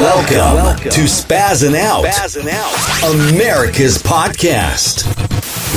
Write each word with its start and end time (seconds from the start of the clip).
Welcome, 0.00 0.54
Welcome. 0.56 0.90
to 0.90 1.00
Spazzing 1.02 1.76
Out, 1.76 2.04
Out, 2.04 3.32
America's 3.32 3.98
podcast. 3.98 5.06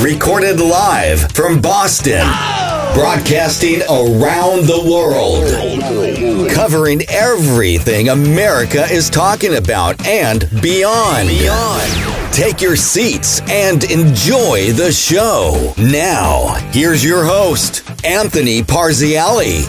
Recorded 0.02 0.60
live 0.60 1.30
from 1.32 1.60
Boston, 1.60 2.22
oh! 2.22 2.92
broadcasting 2.94 3.82
around 3.82 4.66
the 4.66 4.82
world, 4.90 6.50
covering 6.50 7.02
everything 7.08 8.08
America 8.08 8.84
is 8.90 9.08
talking 9.10 9.54
about 9.54 10.04
and 10.06 10.48
beyond. 10.60 11.28
Beyond. 11.28 12.23
Take 12.34 12.60
your 12.60 12.74
seats 12.74 13.40
and 13.48 13.84
enjoy 13.84 14.72
the 14.72 14.90
show. 14.90 15.72
Now, 15.78 16.54
here's 16.72 17.04
your 17.04 17.24
host, 17.24 17.88
Anthony 18.04 18.60
Parziale. 18.60 19.62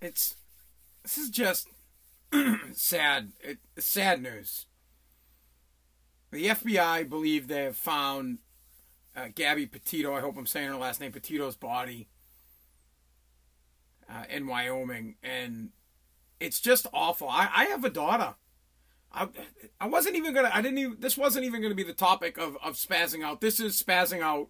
It's 0.00 0.36
this 1.02 1.18
is 1.18 1.28
just 1.28 1.68
sad. 2.72 3.32
It, 3.40 3.58
sad 3.76 4.22
news. 4.22 4.64
The 6.30 6.46
FBI 6.46 7.10
believe 7.10 7.46
they 7.46 7.64
have 7.64 7.76
found 7.76 8.38
uh, 9.14 9.28
Gabby 9.34 9.66
Petito. 9.66 10.14
I 10.14 10.20
hope 10.20 10.38
I'm 10.38 10.46
saying 10.46 10.68
her 10.70 10.76
last 10.76 10.98
name. 10.98 11.12
Petito's 11.12 11.56
body 11.56 12.08
uh, 14.08 14.24
in 14.30 14.46
Wyoming, 14.46 15.16
and 15.22 15.72
it's 16.42 16.60
just 16.60 16.86
awful. 16.92 17.28
I, 17.28 17.48
I 17.54 17.64
have 17.66 17.84
a 17.84 17.90
daughter. 17.90 18.34
I, 19.12 19.28
I 19.80 19.86
wasn't 19.86 20.16
even 20.16 20.34
gonna. 20.34 20.50
I 20.52 20.62
didn't 20.62 20.78
even. 20.78 20.96
This 21.00 21.16
wasn't 21.16 21.44
even 21.44 21.62
gonna 21.62 21.74
be 21.74 21.82
the 21.82 21.92
topic 21.92 22.38
of 22.38 22.56
of 22.62 22.74
spazzing 22.74 23.22
out. 23.22 23.40
This 23.40 23.60
is 23.60 23.80
spazzing 23.82 24.20
out. 24.20 24.48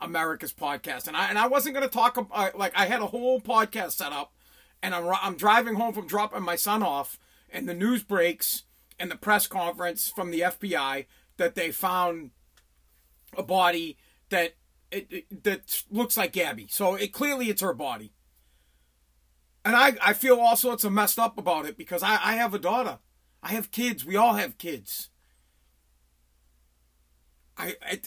America's 0.00 0.52
podcast, 0.52 1.06
and 1.06 1.16
I 1.16 1.28
and 1.28 1.38
I 1.38 1.46
wasn't 1.46 1.74
gonna 1.74 1.86
talk 1.86 2.16
about 2.16 2.58
like 2.58 2.72
I 2.74 2.86
had 2.86 3.02
a 3.02 3.06
whole 3.06 3.40
podcast 3.40 3.92
set 3.92 4.12
up 4.12 4.32
and 4.82 4.94
I'm, 4.94 5.08
I'm 5.22 5.36
driving 5.36 5.74
home 5.74 5.94
from 5.94 6.06
dropping 6.06 6.42
my 6.42 6.56
son 6.56 6.82
off, 6.82 7.18
and 7.48 7.68
the 7.68 7.74
news 7.74 8.02
breaks 8.02 8.64
and 8.98 9.10
the 9.10 9.16
press 9.16 9.46
conference 9.46 10.08
from 10.08 10.30
the 10.30 10.40
FBI 10.40 11.06
that 11.36 11.54
they 11.54 11.70
found 11.70 12.30
a 13.36 13.42
body 13.42 13.96
that 14.28 14.54
it, 14.90 15.06
it, 15.10 15.44
that 15.44 15.84
looks 15.90 16.16
like 16.16 16.32
Gabby. 16.32 16.66
So 16.68 16.94
it 16.94 17.12
clearly 17.12 17.48
it's 17.48 17.62
her 17.62 17.72
body. 17.72 18.12
And 19.64 19.76
I, 19.76 19.92
I 20.02 20.12
feel 20.12 20.40
all 20.40 20.56
sorts 20.56 20.84
of 20.84 20.92
messed 20.92 21.18
up 21.18 21.38
about 21.38 21.66
it 21.66 21.76
because 21.76 22.02
I, 22.02 22.12
I 22.12 22.32
have 22.34 22.52
a 22.52 22.58
daughter. 22.58 22.98
I 23.42 23.50
have 23.50 23.70
kids. 23.70 24.04
We 24.04 24.16
all 24.16 24.34
have 24.34 24.58
kids. 24.58 25.10
I, 27.56 27.76
I 27.80 28.00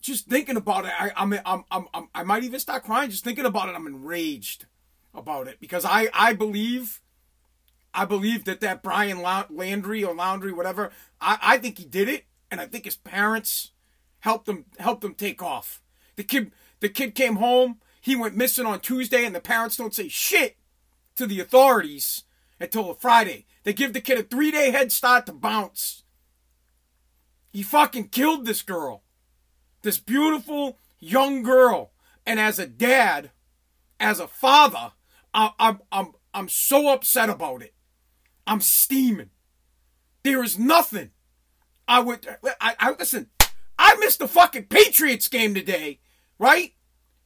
just 0.00 0.26
thinking 0.26 0.56
about 0.56 0.84
it, 0.84 0.92
I, 0.98 1.12
I'm, 1.16 1.32
I'm, 1.46 1.64
I'm, 1.70 2.08
I 2.14 2.24
might 2.24 2.42
even 2.42 2.58
start 2.58 2.84
crying 2.84 3.10
just 3.10 3.24
thinking 3.24 3.46
about 3.46 3.68
it. 3.68 3.76
I'm 3.76 3.86
enraged 3.86 4.66
about 5.14 5.46
it 5.46 5.60
because 5.60 5.84
I 5.84 6.08
I 6.12 6.32
believe 6.32 7.00
I 7.92 8.04
believe 8.04 8.44
that 8.44 8.60
that 8.60 8.82
Brian 8.82 9.22
Landry 9.22 10.02
or 10.02 10.14
Laundrie 10.14 10.56
whatever 10.56 10.90
I 11.20 11.38
I 11.40 11.58
think 11.58 11.78
he 11.78 11.84
did 11.84 12.08
it 12.08 12.24
and 12.50 12.60
I 12.60 12.66
think 12.66 12.84
his 12.84 12.96
parents 12.96 13.72
helped 14.20 14.48
him 14.48 14.64
helped 14.78 15.04
him 15.04 15.14
take 15.14 15.42
off. 15.42 15.82
The 16.16 16.24
kid 16.24 16.52
the 16.80 16.88
kid 16.88 17.14
came 17.14 17.36
home, 17.36 17.80
he 18.02 18.16
went 18.16 18.36
missing 18.36 18.66
on 18.66 18.80
Tuesday 18.80 19.24
and 19.24 19.34
the 19.34 19.40
parents 19.40 19.76
don't 19.76 19.94
say 19.94 20.08
shit 20.08 20.56
to 21.14 21.24
the 21.24 21.38
authorities 21.38 22.24
until 22.60 22.92
Friday. 22.94 23.46
They 23.62 23.72
give 23.72 23.92
the 23.92 24.00
kid 24.00 24.18
a 24.18 24.22
3-day 24.24 24.72
head 24.72 24.90
start 24.90 25.24
to 25.26 25.32
bounce. 25.32 26.02
He 27.52 27.62
fucking 27.62 28.08
killed 28.08 28.44
this 28.44 28.60
girl. 28.60 29.04
This 29.82 29.98
beautiful 29.98 30.78
young 30.98 31.44
girl. 31.44 31.92
And 32.26 32.40
as 32.40 32.58
a 32.58 32.66
dad, 32.66 33.30
as 34.00 34.18
a 34.18 34.26
father, 34.26 34.92
I, 35.32 35.52
I'm, 35.60 35.80
I'm, 35.92 36.12
I'm 36.34 36.48
so 36.48 36.92
upset 36.92 37.30
about 37.30 37.62
it. 37.62 37.72
I'm 38.48 38.60
steaming. 38.60 39.30
There 40.24 40.42
is 40.42 40.58
nothing. 40.58 41.10
I 41.86 42.00
would, 42.00 42.26
I, 42.60 42.74
I 42.80 42.90
listen. 42.98 43.30
I 43.78 43.94
missed 43.96 44.18
the 44.18 44.28
fucking 44.28 44.64
Patriots 44.64 45.28
game 45.28 45.54
today, 45.54 46.00
right? 46.38 46.72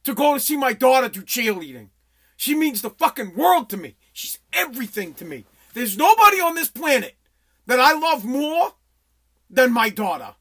To 0.07 0.15
go 0.15 0.35
to 0.35 0.39
see 0.39 0.55
my 0.55 0.71
daughter 0.71 1.09
do 1.09 1.21
cheerleading. 1.21 1.89
She 2.37 2.55
means 2.55 2.81
the 2.81 2.89
fucking 2.89 3.35
world 3.35 3.69
to 3.71 3.75
me. 3.75 3.97
She's 4.13 4.39
everything 4.53 5.13
to 5.15 5.25
me. 5.25 5.43
There's 5.73 5.97
nobody 5.97 6.39
on 6.39 6.55
this 6.55 6.69
planet 6.69 7.17
that 7.65 7.81
I 7.81 7.91
love 7.91 8.23
more 8.23 8.71
than 9.49 9.73
my 9.73 9.89
daughter. 9.89 10.35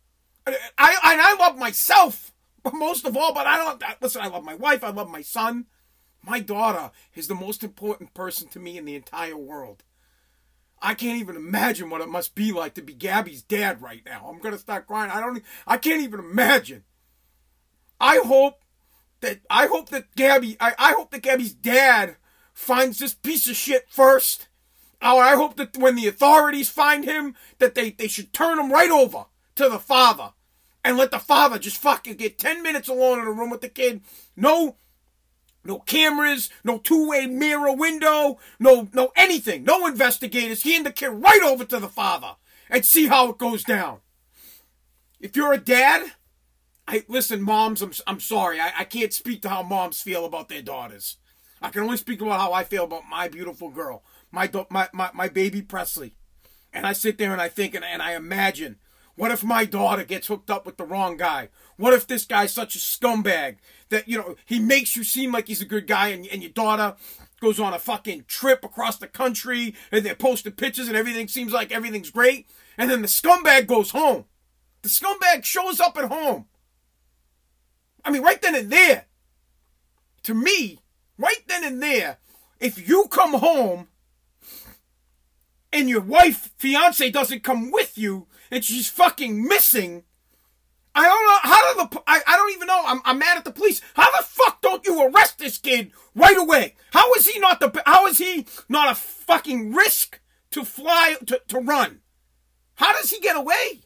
I, 0.46 0.56
I, 0.78 0.96
I 1.02 1.36
love 1.40 1.58
myself 1.58 2.32
most 2.72 3.06
of 3.06 3.16
all, 3.16 3.34
but 3.34 3.48
I 3.48 3.56
don't, 3.56 3.82
listen, 4.00 4.22
I 4.22 4.28
love 4.28 4.44
my 4.44 4.54
wife. 4.54 4.84
I 4.84 4.90
love 4.90 5.10
my 5.10 5.22
son. 5.22 5.66
My 6.22 6.38
daughter 6.38 6.92
is 7.16 7.26
the 7.26 7.34
most 7.34 7.64
important 7.64 8.14
person 8.14 8.46
to 8.50 8.60
me 8.60 8.78
in 8.78 8.84
the 8.84 8.94
entire 8.94 9.36
world. 9.36 9.82
I 10.80 10.94
can't 10.94 11.18
even 11.18 11.34
imagine 11.34 11.90
what 11.90 12.02
it 12.02 12.08
must 12.08 12.36
be 12.36 12.52
like 12.52 12.74
to 12.74 12.82
be 12.82 12.94
Gabby's 12.94 13.42
dad 13.42 13.82
right 13.82 14.02
now. 14.06 14.28
I'm 14.30 14.38
gonna 14.38 14.58
start 14.58 14.86
crying. 14.86 15.10
I 15.10 15.18
don't. 15.18 15.42
I 15.66 15.76
can't 15.76 16.02
even 16.02 16.20
imagine. 16.20 16.84
I 18.00 18.18
hope 18.18 18.60
that 19.20 19.40
I 19.50 19.66
hope 19.66 19.88
that 19.90 20.14
Gabby. 20.14 20.56
I, 20.60 20.74
I 20.78 20.92
hope 20.92 21.10
that 21.10 21.22
Gabby's 21.22 21.54
dad 21.54 22.16
finds 22.52 22.98
this 22.98 23.14
piece 23.14 23.48
of 23.48 23.56
shit 23.56 23.86
first. 23.88 24.48
Oh, 25.02 25.18
I 25.18 25.34
hope 25.34 25.56
that 25.56 25.76
when 25.76 25.94
the 25.96 26.08
authorities 26.08 26.68
find 26.68 27.04
him, 27.04 27.34
that 27.58 27.74
they 27.74 27.90
they 27.90 28.08
should 28.08 28.32
turn 28.32 28.58
him 28.58 28.72
right 28.72 28.90
over 28.90 29.26
to 29.56 29.68
the 29.68 29.78
father 29.78 30.30
and 30.84 30.96
let 30.96 31.10
the 31.10 31.18
father 31.18 31.58
just 31.58 31.78
fucking 31.78 32.16
get 32.16 32.38
ten 32.38 32.62
minutes 32.62 32.88
alone 32.88 33.20
in 33.20 33.26
a 33.26 33.32
room 33.32 33.50
with 33.50 33.60
the 33.60 33.68
kid. 33.68 34.00
No 34.36 34.76
no 35.64 35.80
cameras, 35.80 36.48
no 36.62 36.78
two-way 36.78 37.26
mirror 37.26 37.74
window, 37.74 38.38
no 38.58 38.88
no 38.92 39.12
anything, 39.16 39.64
no 39.64 39.86
investigators. 39.86 40.62
Hand 40.62 40.86
the 40.86 40.92
kid 40.92 41.08
right 41.08 41.42
over 41.42 41.64
to 41.64 41.78
the 41.78 41.88
father 41.88 42.36
and 42.70 42.84
see 42.84 43.06
how 43.06 43.30
it 43.30 43.38
goes 43.38 43.64
down. 43.64 43.98
If 45.20 45.36
you're 45.36 45.52
a 45.52 45.58
dad, 45.58 46.12
I 46.88 47.04
listen, 47.08 47.42
moms. 47.42 47.82
I'm 47.82 47.92
I'm 48.06 48.20
sorry, 48.20 48.60
I, 48.60 48.72
I 48.80 48.84
can't 48.84 49.12
speak 49.12 49.42
to 49.42 49.48
how 49.48 49.62
moms 49.62 50.02
feel 50.02 50.24
about 50.24 50.48
their 50.48 50.62
daughters. 50.62 51.16
I 51.60 51.70
can 51.70 51.82
only 51.82 51.96
speak 51.96 52.20
about 52.20 52.40
how 52.40 52.52
I 52.52 52.64
feel 52.64 52.84
about 52.84 53.08
my 53.10 53.28
beautiful 53.28 53.70
girl, 53.70 54.02
my 54.30 54.50
my 54.70 54.88
my, 54.92 55.10
my 55.14 55.28
baby 55.28 55.62
Presley. 55.62 56.14
And 56.72 56.86
I 56.86 56.92
sit 56.92 57.16
there 57.16 57.32
and 57.32 57.40
I 57.40 57.48
think 57.48 57.74
and, 57.74 57.84
and 57.84 58.02
I 58.02 58.14
imagine 58.14 58.76
what 59.16 59.30
if 59.30 59.42
my 59.42 59.64
daughter 59.64 60.04
gets 60.04 60.26
hooked 60.26 60.50
up 60.50 60.66
with 60.66 60.76
the 60.76 60.84
wrong 60.84 61.16
guy? 61.16 61.48
What 61.76 61.94
if 61.94 62.06
this 62.06 62.26
guy's 62.26 62.52
such 62.52 62.76
a 62.76 62.78
scumbag 62.78 63.56
that, 63.88 64.06
you 64.08 64.18
know, 64.18 64.36
he 64.44 64.58
makes 64.60 64.94
you 64.94 65.04
seem 65.04 65.32
like 65.32 65.48
he's 65.48 65.62
a 65.62 65.66
good 65.66 65.86
guy 65.86 66.08
and, 66.08 66.26
and 66.26 66.42
your 66.42 66.52
daughter 66.52 66.96
goes 67.40 67.58
on 67.58 67.72
a 67.72 67.78
fucking 67.78 68.24
trip 68.28 68.62
across 68.62 68.98
the 68.98 69.06
country 69.06 69.74
and 69.90 70.04
they're 70.04 70.14
posting 70.14 70.52
pictures 70.52 70.88
and 70.88 70.96
everything 70.96 71.28
seems 71.28 71.52
like 71.52 71.72
everything's 71.72 72.10
great. 72.10 72.46
And 72.76 72.90
then 72.90 73.00
the 73.00 73.08
scumbag 73.08 73.66
goes 73.66 73.90
home. 73.90 74.26
The 74.82 74.90
scumbag 74.90 75.44
shows 75.44 75.80
up 75.80 75.96
at 75.96 76.10
home. 76.10 76.44
I 78.06 78.10
mean, 78.10 78.22
right 78.22 78.40
then 78.40 78.54
and 78.54 78.70
there. 78.70 79.06
To 80.22 80.34
me, 80.34 80.78
right 81.18 81.42
then 81.48 81.64
and 81.64 81.82
there, 81.82 82.18
if 82.60 82.88
you 82.88 83.08
come 83.10 83.34
home 83.34 83.88
and 85.72 85.88
your 85.88 86.00
wife, 86.00 86.52
fiance 86.56 87.10
doesn't 87.10 87.42
come 87.42 87.70
with 87.70 87.98
you, 87.98 88.28
and 88.50 88.64
she's 88.64 88.88
fucking 88.88 89.44
missing. 89.44 90.04
I 90.94 91.06
don't 91.06 91.26
know 91.26 91.38
how 91.42 91.74
do 91.74 91.88
the 91.90 92.02
I, 92.06 92.20
I 92.26 92.36
don't 92.36 92.52
even 92.52 92.68
know. 92.68 92.82
I'm, 92.86 93.00
I'm 93.04 93.18
mad 93.18 93.38
at 93.38 93.44
the 93.44 93.50
police. 93.50 93.82
How 93.94 94.10
the 94.16 94.24
fuck 94.24 94.62
don't 94.62 94.86
you 94.86 95.06
arrest 95.06 95.38
this 95.38 95.58
kid 95.58 95.90
right 96.14 96.38
away? 96.38 96.74
How 96.92 97.12
is 97.14 97.26
he 97.26 97.38
not 97.38 97.60
the 97.60 97.82
how 97.84 98.06
is 98.06 98.18
he 98.18 98.46
not 98.68 98.90
a 98.90 98.94
fucking 98.94 99.74
risk 99.74 100.20
to 100.52 100.64
fly 100.64 101.16
to, 101.26 101.40
to 101.48 101.58
run? 101.58 102.00
How 102.76 102.92
does 102.92 103.10
he 103.10 103.20
get 103.20 103.36
away? 103.36 103.80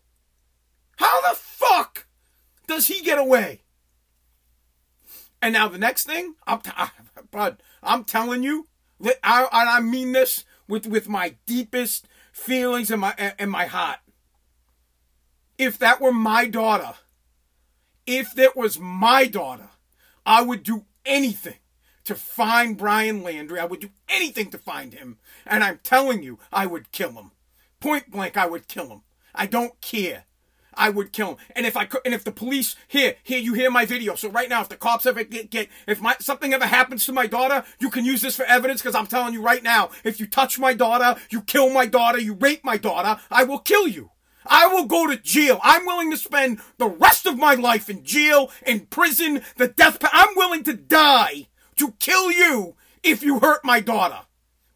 How 0.96 1.20
the 1.22 1.36
fuck 1.36 2.06
does 2.68 2.86
he 2.86 3.02
get 3.02 3.18
away? 3.18 3.62
And 5.42 5.54
now 5.54 5.68
the 5.68 5.78
next 5.78 6.06
thing, 6.06 6.34
I'm 6.46 6.60
t- 6.60 6.70
I, 6.76 6.90
bud, 7.30 7.62
I'm 7.82 8.04
telling 8.04 8.42
you, 8.42 8.68
I, 9.22 9.48
I 9.52 9.80
mean 9.80 10.12
this 10.12 10.44
with 10.68 10.86
with 10.86 11.08
my 11.08 11.36
deepest 11.46 12.06
feelings 12.32 12.90
in 12.90 13.00
my 13.00 13.34
in 13.38 13.48
my 13.48 13.66
heart 13.66 13.98
if 15.60 15.78
that 15.78 16.00
were 16.00 16.12
my 16.12 16.46
daughter, 16.46 16.94
if 18.06 18.34
that 18.34 18.56
was 18.56 18.80
my 18.80 19.26
daughter, 19.26 19.68
I 20.24 20.40
would 20.40 20.62
do 20.62 20.86
anything 21.04 21.58
to 22.04 22.14
find 22.14 22.78
Brian 22.78 23.22
Landry. 23.22 23.60
I 23.60 23.66
would 23.66 23.80
do 23.80 23.90
anything 24.08 24.50
to 24.52 24.58
find 24.58 24.94
him. 24.94 25.18
And 25.44 25.62
I'm 25.62 25.78
telling 25.82 26.22
you, 26.22 26.38
I 26.50 26.64
would 26.64 26.92
kill 26.92 27.12
him. 27.12 27.32
Point 27.78 28.10
blank, 28.10 28.38
I 28.38 28.46
would 28.46 28.68
kill 28.68 28.88
him. 28.88 29.02
I 29.34 29.44
don't 29.44 29.78
care. 29.82 30.24
I 30.74 30.90
would 30.90 31.12
kill 31.12 31.30
him. 31.30 31.36
And 31.56 31.66
if 31.66 31.76
I 31.76 31.84
could, 31.84 32.00
and 32.04 32.14
if 32.14 32.24
the 32.24 32.32
police 32.32 32.76
here, 32.88 33.16
here, 33.22 33.38
you 33.38 33.54
hear 33.54 33.70
my 33.70 33.84
video. 33.84 34.14
So 34.14 34.30
right 34.30 34.48
now, 34.48 34.62
if 34.62 34.68
the 34.68 34.76
cops 34.76 35.06
ever 35.06 35.24
get, 35.24 35.50
get 35.50 35.68
if 35.86 36.00
my 36.00 36.16
something 36.20 36.52
ever 36.52 36.66
happens 36.66 37.06
to 37.06 37.12
my 37.12 37.26
daughter, 37.26 37.64
you 37.78 37.90
can 37.90 38.04
use 38.04 38.22
this 38.22 38.36
for 38.36 38.44
evidence. 38.44 38.80
Because 38.80 38.94
I'm 38.94 39.06
telling 39.06 39.34
you 39.34 39.42
right 39.42 39.62
now, 39.62 39.90
if 40.04 40.20
you 40.20 40.26
touch 40.26 40.58
my 40.58 40.74
daughter, 40.74 41.20
you 41.30 41.42
kill 41.42 41.70
my 41.70 41.86
daughter, 41.86 42.18
you 42.18 42.34
rape 42.34 42.64
my 42.64 42.76
daughter, 42.76 43.20
I 43.30 43.44
will 43.44 43.58
kill 43.58 43.86
you. 43.86 44.10
I 44.46 44.66
will 44.68 44.86
go 44.86 45.06
to 45.06 45.16
jail. 45.16 45.60
I'm 45.62 45.84
willing 45.84 46.10
to 46.10 46.16
spend 46.16 46.60
the 46.78 46.88
rest 46.88 47.26
of 47.26 47.36
my 47.36 47.54
life 47.54 47.90
in 47.90 48.04
jail, 48.04 48.50
in 48.66 48.86
prison, 48.86 49.42
the 49.56 49.68
death 49.68 50.00
penalty. 50.00 50.18
I'm 50.18 50.34
willing 50.36 50.64
to 50.64 50.72
die 50.72 51.48
to 51.76 51.92
kill 51.98 52.32
you 52.32 52.76
if 53.02 53.22
you 53.22 53.40
hurt 53.40 53.64
my 53.64 53.80
daughter. 53.80 54.20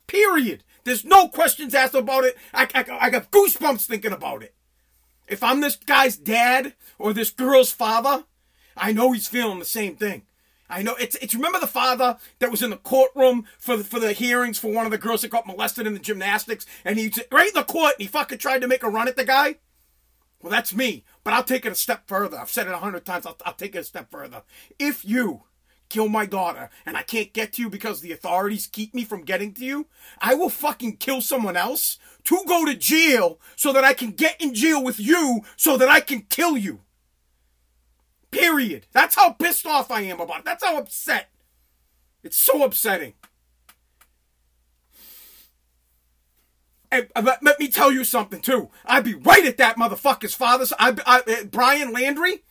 Period. 0.07 0.65
There's 0.85 1.05
no 1.05 1.29
questions 1.29 1.75
asked 1.75 1.95
about 1.95 2.25
it. 2.25 2.37
I, 2.53 2.69
I, 2.75 2.99
I 3.01 3.11
got 3.11 3.31
goosebumps 3.31 3.87
thinking 3.87 4.13
about 4.13 4.43
it. 4.43 4.54
If 5.27 5.43
I'm 5.43 5.61
this 5.61 5.77
guy's 5.77 6.17
dad 6.17 6.75
or 6.99 7.13
this 7.13 7.31
girl's 7.31 7.73
father, 7.73 8.25
I 8.77 8.93
know 8.93 9.13
he's 9.13 9.29
feeling 9.29 9.59
the 9.59 9.65
same 9.65 9.97
thing. 9.97 10.23
I 10.69 10.83
know 10.83 10.95
it's 10.97 11.17
it's 11.17 11.35
remember 11.35 11.61
the 11.61 11.67
father 11.67 12.17
that 12.39 12.51
was 12.51 12.63
in 12.63 12.71
the 12.71 12.77
courtroom 12.77 13.47
for 13.59 13.77
the, 13.77 13.85
for 13.85 14.01
the 14.01 14.13
hearings 14.13 14.59
for 14.59 14.73
one 14.73 14.87
of 14.87 14.93
the 14.93 14.99
girls 14.99 15.21
that 15.21 15.31
got 15.31 15.47
molested 15.47 15.87
in 15.87 15.93
the 15.93 16.01
gymnastics 16.01 16.65
and 16.85 16.99
he 16.99 17.13
right 17.31 17.49
in 17.49 17.55
the 17.55 17.65
court 17.65 17.95
and 17.95 18.03
he 18.03 18.07
fucking 18.09 18.39
tried 18.39 18.61
to 18.63 18.69
make 18.69 18.83
a 18.83 18.89
run 18.89 19.07
at 19.07 19.17
the 19.17 19.25
guy. 19.25 19.57
Well, 20.43 20.51
that's 20.51 20.75
me, 20.75 21.05
but 21.23 21.33
I'll 21.33 21.45
take 21.45 21.65
it 21.65 21.73
a 21.73 21.75
step 21.75 22.07
further. 22.07 22.39
I've 22.39 22.51
said 22.51 22.67
it 22.67 22.73
a 22.73 22.79
hundred 22.79 23.05
times. 23.05 23.25
I'll, 23.27 23.37
I'll 23.47 23.55
take 23.55 23.75
it 23.75 23.79
a 23.79 23.85
step 23.85 24.11
further. 24.11 24.43
If 24.79 25.05
you 25.05 25.45
kill 25.95 26.09
my 26.09 26.27
daughter 26.27 26.71
and 26.85 26.97
I 26.97 27.03
can't 27.03 27.33
get 27.33 27.53
to 27.53 27.63
you 27.63 27.71
because 27.71 28.01
the 28.01 28.11
authorities 28.11 28.67
keep 28.67 28.97
me 28.97 29.05
from 29.05 29.23
getting 29.23 29.53
to 29.55 29.65
you, 29.65 29.87
I 30.21 30.35
will 30.35 30.51
fucking 30.51 30.97
kill 30.97 31.21
someone 31.21 31.57
else 31.57 32.01
to 32.25 32.41
go 32.49 32.65
to 32.65 32.75
jail 32.75 33.39
so 33.55 33.73
that 33.73 33.85
I 33.85 33.95
can 33.95 34.11
get 34.11 34.41
in 34.41 34.55
jail 34.55 34.83
with 34.83 34.99
you 34.99 35.43
so 35.57 35.77
that 35.77 35.89
I 35.89 36.01
can 36.01 36.23
kill 36.23 36.57
you. 36.57 36.81
Period. 38.33 38.89
That's 38.91 39.15
how 39.15 39.31
pissed 39.31 39.67
off 39.67 39.93
I 39.93 40.01
am 40.01 40.21
about 40.21 40.41
it. 40.41 40.45
That's 40.45 40.65
how 40.65 40.79
upset. 40.79 41.31
It's 42.25 42.43
so 42.43 42.65
upsetting. 42.65 43.15
And 46.91 47.07
uh, 47.15 47.37
let, 47.41 47.61
me 47.61 47.69
tell 47.69 47.93
you 47.93 48.03
something 48.03 48.41
too. 48.41 48.69
I'd 48.85 49.05
be 49.05 49.15
right 49.15 49.47
at 49.47 49.59
that 49.59 49.77
motherfucker's 49.77 50.35
father's. 50.35 50.73
I, 50.77 50.97
I, 51.07 51.21
uh, 51.21 51.45
Brian 51.45 51.93
Landry. 51.93 52.43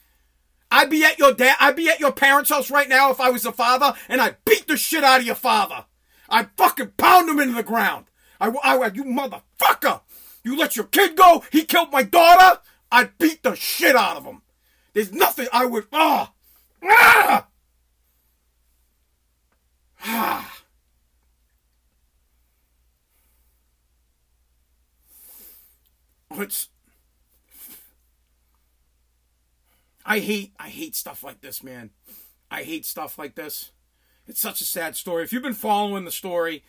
I'd 0.73 0.89
be 0.89 1.03
at 1.03 1.19
your 1.19 1.33
dad. 1.33 1.55
I'd 1.59 1.75
be 1.75 1.87
at 1.87 1.99
your 1.99 2.11
parents' 2.11 2.49
house 2.49 2.71
right 2.71 2.89
now 2.89 3.11
if 3.11 3.19
I 3.19 3.29
was 3.29 3.45
a 3.45 3.51
father, 3.51 3.93
and 4.09 4.19
I'd 4.19 4.43
beat 4.43 4.67
the 4.67 4.75
shit 4.75 5.03
out 5.03 5.19
of 5.19 5.25
your 5.25 5.35
father. 5.35 5.85
I'd 6.27 6.49
fucking 6.57 6.93
pound 6.97 7.29
him 7.29 7.39
into 7.39 7.53
the 7.53 7.61
ground. 7.61 8.07
I, 8.41 8.49
I, 8.63 8.87
you 8.87 9.03
motherfucker! 9.03 10.01
You 10.43 10.57
let 10.57 10.75
your 10.75 10.85
kid 10.85 11.15
go. 11.15 11.43
He 11.51 11.63
killed 11.63 11.91
my 11.91 12.01
daughter. 12.01 12.59
I'd 12.91 13.17
beat 13.19 13.43
the 13.43 13.53
shit 13.53 13.95
out 13.95 14.17
of 14.17 14.25
him. 14.25 14.41
There's 14.93 15.11
nothing 15.11 15.47
I 15.53 15.65
would. 15.65 15.85
Ah! 15.93 16.33
Ah! 16.83 17.47
Ah! 20.05 20.53
I 30.05 30.19
hate 30.19 30.53
I 30.59 30.69
hate 30.69 30.95
stuff 30.95 31.23
like 31.23 31.41
this, 31.41 31.63
man. 31.63 31.91
I 32.51 32.63
hate 32.63 32.85
stuff 32.85 33.17
like 33.17 33.35
this. 33.35 33.71
It's 34.27 34.39
such 34.39 34.61
a 34.61 34.65
sad 34.65 34.95
story. 34.95 35.23
If 35.23 35.33
you've 35.33 35.43
been 35.43 35.53
following 35.53 36.05
the 36.05 36.11
story, 36.11 36.63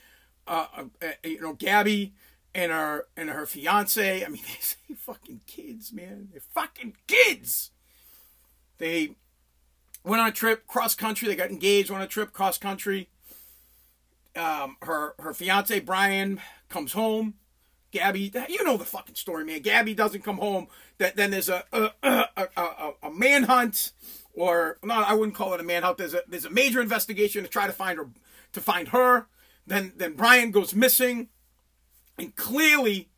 uh, 0.46 0.66
uh, 0.76 0.84
uh 1.02 1.06
you 1.22 1.40
know 1.40 1.52
Gabby 1.54 2.14
and 2.54 2.72
her 2.72 3.06
and 3.16 3.30
her 3.30 3.46
fiance. 3.46 4.24
I 4.24 4.28
mean, 4.28 4.42
they 4.46 4.60
say 4.60 4.94
fucking 4.96 5.42
kids, 5.46 5.92
man. 5.92 6.28
They're 6.30 6.40
fucking 6.40 6.96
kids. 7.06 7.70
They 8.78 9.16
went 10.04 10.22
on 10.22 10.28
a 10.28 10.32
trip 10.32 10.66
cross 10.66 10.94
country. 10.94 11.28
They 11.28 11.36
got 11.36 11.50
engaged. 11.50 11.90
On 11.90 12.00
a 12.00 12.06
trip 12.06 12.32
cross 12.32 12.58
country. 12.58 13.08
Um, 14.36 14.76
her 14.82 15.14
her 15.18 15.32
fiance 15.32 15.78
Brian 15.80 16.40
comes 16.68 16.92
home. 16.92 17.34
Gabby, 17.94 18.32
you 18.48 18.64
know 18.64 18.76
the 18.76 18.84
fucking 18.84 19.14
story, 19.14 19.44
man. 19.44 19.62
Gabby 19.62 19.94
doesn't 19.94 20.24
come 20.24 20.38
home. 20.38 20.66
That 20.98 21.14
then 21.14 21.30
there's 21.30 21.48
a 21.48 21.62
a, 21.72 21.90
a, 22.02 22.48
a, 22.56 22.92
a 23.04 23.10
manhunt, 23.12 23.92
or 24.32 24.78
not. 24.82 25.08
I 25.08 25.14
wouldn't 25.14 25.36
call 25.36 25.54
it 25.54 25.60
a 25.60 25.62
manhunt. 25.62 25.98
There's 25.98 26.12
a 26.12 26.22
there's 26.26 26.44
a 26.44 26.50
major 26.50 26.80
investigation 26.80 27.44
to 27.44 27.48
try 27.48 27.68
to 27.68 27.72
find 27.72 27.96
her 27.98 28.08
to 28.52 28.60
find 28.60 28.88
her. 28.88 29.28
Then 29.64 29.92
then 29.94 30.14
Brian 30.14 30.50
goes 30.50 30.74
missing, 30.74 31.28
and 32.18 32.34
clearly, 32.34 33.10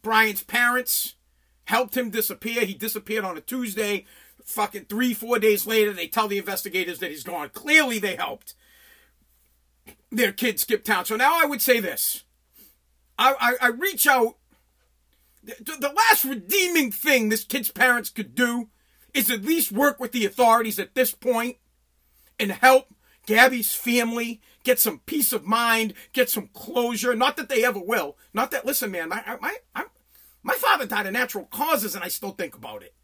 Brian's 0.00 0.42
parents 0.42 1.16
helped 1.64 1.94
him 1.94 2.08
disappear. 2.08 2.64
He 2.64 2.72
disappeared 2.72 3.26
on 3.26 3.36
a 3.36 3.42
Tuesday. 3.42 4.06
Fucking 4.42 4.86
three, 4.86 5.12
four 5.12 5.38
days 5.38 5.66
later, 5.66 5.92
they 5.92 6.08
tell 6.08 6.28
the 6.28 6.38
investigators 6.38 6.98
that 7.00 7.10
he's 7.10 7.24
gone. 7.24 7.50
Clearly, 7.50 7.98
they 7.98 8.16
helped 8.16 8.54
their 10.10 10.32
kid 10.32 10.58
skip 10.58 10.82
town. 10.82 11.04
So 11.04 11.14
now 11.14 11.38
I 11.40 11.44
would 11.44 11.60
say 11.60 11.78
this. 11.78 12.24
I, 13.22 13.34
I, 13.40 13.54
I 13.62 13.68
reach 13.68 14.06
out. 14.06 14.36
The, 15.44 15.76
the 15.80 15.92
last 15.92 16.24
redeeming 16.24 16.92
thing 16.92 17.28
this 17.28 17.44
kid's 17.44 17.70
parents 17.70 18.10
could 18.10 18.34
do 18.34 18.68
is 19.14 19.30
at 19.30 19.44
least 19.44 19.72
work 19.72 19.98
with 19.98 20.12
the 20.12 20.24
authorities 20.24 20.78
at 20.78 20.94
this 20.94 21.12
point 21.12 21.56
and 22.38 22.52
help 22.52 22.94
Gabby's 23.26 23.74
family 23.74 24.40
get 24.64 24.78
some 24.78 25.00
peace 25.00 25.32
of 25.32 25.44
mind, 25.44 25.94
get 26.12 26.30
some 26.30 26.48
closure. 26.52 27.14
Not 27.14 27.36
that 27.36 27.48
they 27.48 27.64
ever 27.64 27.80
will. 27.80 28.16
Not 28.32 28.50
that, 28.52 28.64
listen, 28.64 28.90
man, 28.90 29.08
my, 29.08 29.22
my, 29.40 29.56
my, 29.74 29.84
my 30.42 30.54
father 30.54 30.86
died 30.86 31.06
of 31.06 31.12
natural 31.12 31.44
causes 31.44 31.94
and 31.94 32.04
I 32.04 32.08
still 32.08 32.30
think 32.30 32.54
about 32.54 32.82
it. 32.82 32.94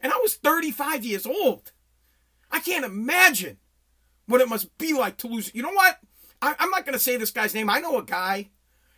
And 0.00 0.12
I 0.12 0.18
was 0.22 0.34
35 0.34 1.04
years 1.04 1.26
old. 1.26 1.72
I 2.50 2.60
can't 2.60 2.84
imagine 2.84 3.58
what 4.26 4.40
it 4.40 4.48
must 4.48 4.76
be 4.78 4.92
like 4.94 5.18
to 5.18 5.28
lose. 5.28 5.50
You 5.54 5.62
know 5.62 5.72
what? 5.72 5.98
I, 6.40 6.54
am 6.58 6.70
not 6.70 6.84
going 6.84 6.94
to 6.94 6.98
say 6.98 7.16
this 7.16 7.30
guy's 7.30 7.54
name. 7.54 7.70
I 7.70 7.80
know 7.80 7.98
a 7.98 8.04
guy 8.04 8.50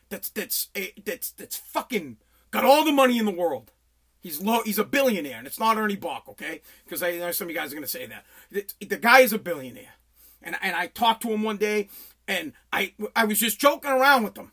that's 0.09 0.31
that's 0.31 0.69
eh, 0.75 0.89
that's 1.05 1.31
that's 1.31 1.57
fucking 1.57 2.19
got 2.51 2.65
all 2.65 2.85
the 2.85 2.93
money 2.93 3.19
in 3.19 3.25
the 3.25 3.31
world. 3.31 3.73
He's 4.21 4.41
low. 4.41 4.63
He's 4.65 4.79
a 4.79 4.85
billionaire, 4.85 5.39
and 5.39 5.47
it's 5.47 5.61
not 5.61 5.77
Ernie 5.77 5.97
Boch, 5.97 6.29
okay? 6.29 6.61
Because 6.85 7.03
I 7.03 7.17
know 7.17 7.31
some 7.31 7.47
of 7.47 7.51
you 7.51 7.57
guys 7.57 7.73
are 7.73 7.81
to 7.81 7.87
say 7.87 8.07
that. 8.07 8.25
The, 8.51 8.67
the 8.85 8.97
guy 8.97 9.21
is 9.21 9.33
a 9.33 9.39
billionaire, 9.39 9.95
and 10.43 10.57
and 10.63 10.75
I 10.75 10.89
talked 10.89 11.23
to 11.23 11.31
him 11.31 11.43
one 11.43 11.59
day, 11.59 11.89
and 12.27 12.53
I 12.73 12.95
I 13.15 13.25
was 13.25 13.39
just 13.39 13.61
joking 13.61 13.91
around 13.91 14.25
with 14.25 14.37
him 14.37 14.53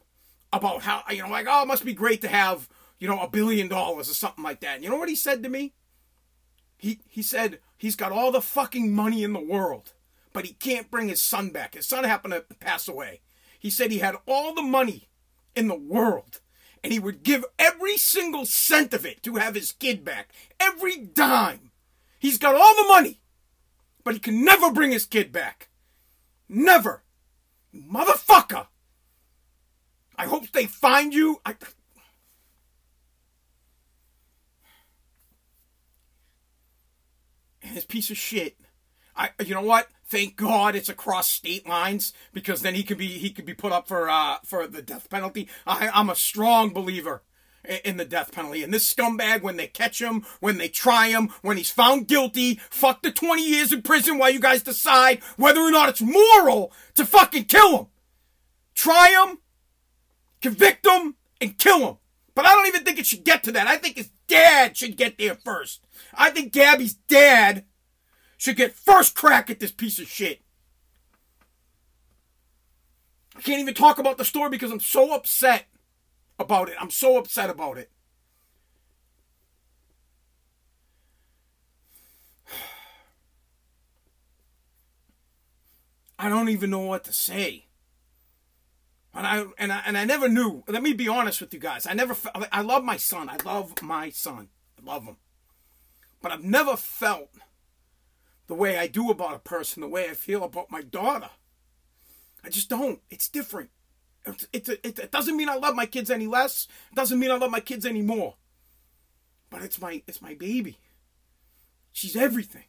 about 0.52 0.84
how 0.84 1.04
you 1.10 1.24
know 1.24 1.30
like 1.30 1.48
oh 1.50 1.64
it 1.64 1.68
must 1.68 1.86
be 1.86 1.94
great 1.94 2.22
to 2.22 2.28
have 2.28 2.70
you 3.00 3.08
know 3.08 3.20
a 3.20 3.28
billion 3.28 3.68
dollars 3.68 4.10
or 4.10 4.14
something 4.14 4.44
like 4.44 4.62
that. 4.62 4.76
And 4.76 4.84
you 4.84 4.90
know 4.90 4.98
what 4.98 5.10
he 5.10 5.16
said 5.16 5.44
to 5.44 5.50
me? 5.50 5.74
He, 6.78 7.00
he 7.08 7.22
said 7.22 7.60
he's 7.78 7.96
got 7.96 8.12
all 8.12 8.32
the 8.32 8.42
fucking 8.42 8.94
money 8.94 9.24
in 9.24 9.32
the 9.32 9.40
world, 9.40 9.94
but 10.34 10.46
he 10.46 10.54
can't 10.54 10.92
bring 10.92 11.08
his 11.08 11.22
son 11.22 11.50
back. 11.50 11.76
His 11.76 11.88
son 11.88 12.04
happened 12.04 12.34
to 12.34 12.56
pass 12.58 12.90
away. 12.90 13.22
He 13.58 13.70
said 13.70 13.90
he 13.90 14.00
had 14.00 14.18
all 14.28 14.54
the 14.54 14.62
money 14.62 15.08
in 15.56 15.68
the 15.68 15.76
world, 15.76 16.40
and 16.84 16.92
he 16.92 17.00
would 17.00 17.24
give 17.24 17.46
every 17.58 17.98
single 17.98 18.46
cent 18.46 18.94
of 18.94 19.06
it 19.06 19.24
to 19.24 19.36
have 19.36 19.56
his 19.56 19.72
kid 19.72 20.04
back. 20.04 20.32
Every 20.60 20.98
dime. 20.98 21.72
He's 22.20 22.38
got 22.38 22.56
all 22.56 22.76
the 22.76 22.88
money, 22.88 23.22
but 24.04 24.14
he 24.14 24.20
can 24.20 24.44
never 24.44 24.72
bring 24.72 24.92
his 24.92 25.06
kid 25.06 25.32
back. 25.32 25.70
Never. 26.48 27.04
Motherfucker. 27.74 28.68
I 30.16 30.26
hope 30.26 30.52
they 30.52 30.66
find 30.68 31.14
you. 31.14 31.42
I, 31.46 31.56
and 37.64 37.76
this 37.76 37.86
piece 37.86 38.10
of 38.12 38.18
shit. 38.18 38.58
I, 39.16 39.30
you 39.44 39.54
know 39.54 39.62
what? 39.62 39.88
Thank 40.14 40.36
God 40.36 40.76
it's 40.76 40.90
across 40.90 41.28
state 41.28 41.68
lines 41.68 42.14
because 42.34 42.62
then 42.62 42.76
he 42.76 42.84
could 42.84 43.00
be 43.00 43.08
he 43.08 43.32
could 43.32 43.48
be 43.48 43.56
put 43.56 43.72
up 43.72 43.88
for 43.88 44.08
uh, 44.08 44.38
for 44.46 44.68
the 44.68 44.84
death 44.84 45.10
penalty. 45.10 45.50
I, 45.66 45.90
I'm 45.92 46.12
a 46.12 46.16
strong 46.16 46.70
believer 46.70 47.24
in 47.84 47.98
the 47.98 48.06
death 48.06 48.32
penalty. 48.32 48.62
And 48.62 48.72
this 48.72 48.94
scumbag, 48.94 49.42
when 49.42 49.58
they 49.58 49.66
catch 49.66 50.00
him, 50.00 50.24
when 50.40 50.60
they 50.60 50.68
try 50.68 51.08
him, 51.08 51.30
when 51.42 51.58
he's 51.58 51.72
found 51.72 52.08
guilty, 52.08 52.60
fuck 52.70 53.02
the 53.02 53.10
20 53.10 53.44
years 53.44 53.74
in 53.74 53.82
prison 53.82 54.20
while 54.20 54.30
you 54.30 54.40
guys 54.40 54.62
decide 54.62 55.24
whether 55.36 55.62
or 55.62 55.72
not 55.72 55.90
it's 55.90 56.00
moral 56.00 56.72
to 56.94 57.08
fucking 57.08 57.46
kill 57.46 57.80
him. 57.80 57.88
Try 58.76 59.26
him, 59.26 59.40
convict 60.42 60.86
him, 60.86 61.16
and 61.42 61.58
kill 61.58 61.88
him. 61.88 61.98
But 62.36 62.46
I 62.46 62.54
don't 62.54 62.68
even 62.68 62.84
think 62.84 63.00
it 63.00 63.08
should 63.08 63.24
get 63.24 63.44
to 63.46 63.52
that. 63.54 63.66
I 63.66 63.78
think 63.78 63.98
his 63.98 64.12
dad 64.28 64.78
should 64.78 64.96
get 64.96 65.18
there 65.18 65.40
first. 65.44 65.84
I 66.14 66.30
think 66.30 66.54
Gabby's 66.54 66.94
dad 66.94 67.66
should 68.44 68.58
get 68.58 68.76
first 68.76 69.16
crack 69.16 69.50
at 69.50 69.62
this 69.62 69.72
piece 69.72 70.00
of 70.00 70.08
shit. 70.10 70.42
I 73.38 73.42
can't 73.42 73.62
even 73.62 73.74
talk 73.74 74.00
about 74.00 74.18
the 74.18 74.26
story 74.26 74.50
because 74.50 74.70
I'm 74.70 74.82
so 74.82 75.16
upset 75.16 75.68
about 76.38 76.68
it. 76.68 76.76
I'm 76.78 76.90
so 76.92 77.18
upset 77.18 77.50
about 77.50 77.78
it. 77.78 77.90
I 86.20 86.28
don't 86.28 86.50
even 86.50 86.70
know 86.70 86.80
what 86.80 87.06
to 87.06 87.14
say. 87.14 87.68
And 89.14 89.26
I 89.26 89.46
and 89.58 89.72
I 89.72 89.84
and 89.86 89.98
I 89.98 90.04
never 90.04 90.28
knew. 90.28 90.66
Let 90.68 90.84
me 90.84 90.92
be 90.92 91.08
honest 91.08 91.40
with 91.40 91.54
you 91.54 91.62
guys. 91.62 91.88
I 91.88 91.94
never. 91.94 92.14
I 92.52 92.62
love 92.62 92.84
my 92.84 92.98
son. 92.98 93.30
I 93.30 93.38
love 93.46 93.82
my 93.82 94.10
son. 94.10 94.50
I 94.78 94.86
love 94.86 95.06
him. 95.06 95.16
But 96.22 96.34
I've 96.34 96.44
never 96.44 96.76
felt 96.76 97.30
the 98.54 98.60
way 98.60 98.78
I 98.78 98.86
do 98.86 99.10
about 99.10 99.34
a 99.34 99.40
person, 99.40 99.82
the 99.82 99.88
way 99.88 100.08
I 100.08 100.14
feel 100.14 100.44
about 100.44 100.70
my 100.70 100.84
daughter. 100.84 101.32
I 102.44 102.50
just 102.50 102.70
don't. 102.70 103.00
It's 103.10 103.28
different. 103.28 103.72
It's, 104.54 104.70
it, 104.70 105.00
it 105.00 105.12
doesn't 105.12 105.36
mean 105.36 105.50
I 105.50 105.56
love 105.56 105.74
my 105.74 105.88
kids 105.88 106.12
any 106.12 106.28
less. 106.28 106.68
It 106.92 106.96
doesn't 106.96 107.18
mean 107.18 107.32
I 107.32 107.38
love 107.38 107.50
my 107.50 107.62
kids 107.62 107.84
any 107.84 108.04
more. 108.04 108.36
but 109.50 109.62
it's 109.62 109.80
my 109.80 110.02
it's 110.08 110.22
my 110.22 110.34
baby. 110.34 110.78
She's 111.92 112.16
everything. 112.16 112.66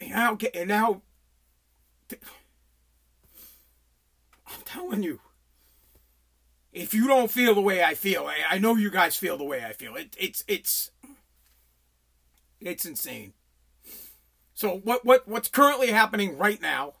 And 0.00 0.10
now, 0.10 0.38
and 0.54 0.68
now, 0.68 1.02
I'm 2.12 2.18
telling 4.64 5.02
you, 5.02 5.20
if 6.72 6.94
you 6.94 7.08
don't 7.08 7.30
feel 7.30 7.54
the 7.54 7.60
way 7.60 7.82
I 7.82 7.94
feel, 7.94 8.26
I, 8.26 8.54
I 8.54 8.58
know 8.58 8.76
you 8.76 8.90
guys 8.90 9.16
feel 9.16 9.36
the 9.36 9.44
way 9.44 9.64
I 9.64 9.72
feel. 9.72 9.96
It, 9.96 10.16
it's 10.18 10.44
it's 10.46 10.90
it's 12.60 12.86
insane. 12.86 13.32
So 14.58 14.78
what 14.78 15.04
what 15.04 15.28
what's 15.28 15.46
currently 15.48 15.92
happening 15.92 16.36
right 16.36 16.60
now 16.60 16.94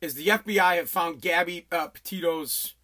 is 0.00 0.14
the 0.14 0.26
FBI 0.26 0.74
have 0.74 0.90
found 0.90 1.20
Gabby 1.22 1.68
uh, 1.70 1.86
Petito's 1.86 2.74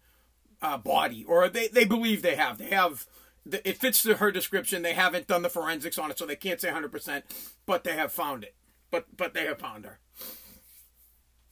uh, 0.61 0.77
body, 0.77 1.25
or 1.27 1.49
they 1.49 1.67
they 1.67 1.83
believe 1.83 2.21
they 2.21 2.37
have. 2.37 2.59
They 2.59 2.69
have 2.69 3.05
it 3.45 3.77
fits 3.77 4.05
her 4.05 4.31
description. 4.31 4.83
They 4.83 4.93
haven't 4.93 5.27
done 5.27 5.41
the 5.41 5.49
forensics 5.49 5.97
on 5.97 6.09
it, 6.09 6.17
so 6.17 6.25
they 6.25 6.37
can't 6.37 6.61
say 6.61 6.69
100%, 6.69 7.23
but 7.65 7.83
they 7.83 7.91
have 7.91 8.13
found 8.13 8.45
it. 8.45 8.55
But 8.89 9.17
but 9.17 9.33
they 9.33 9.47
have 9.47 9.59
found 9.59 9.83
her. 9.83 9.99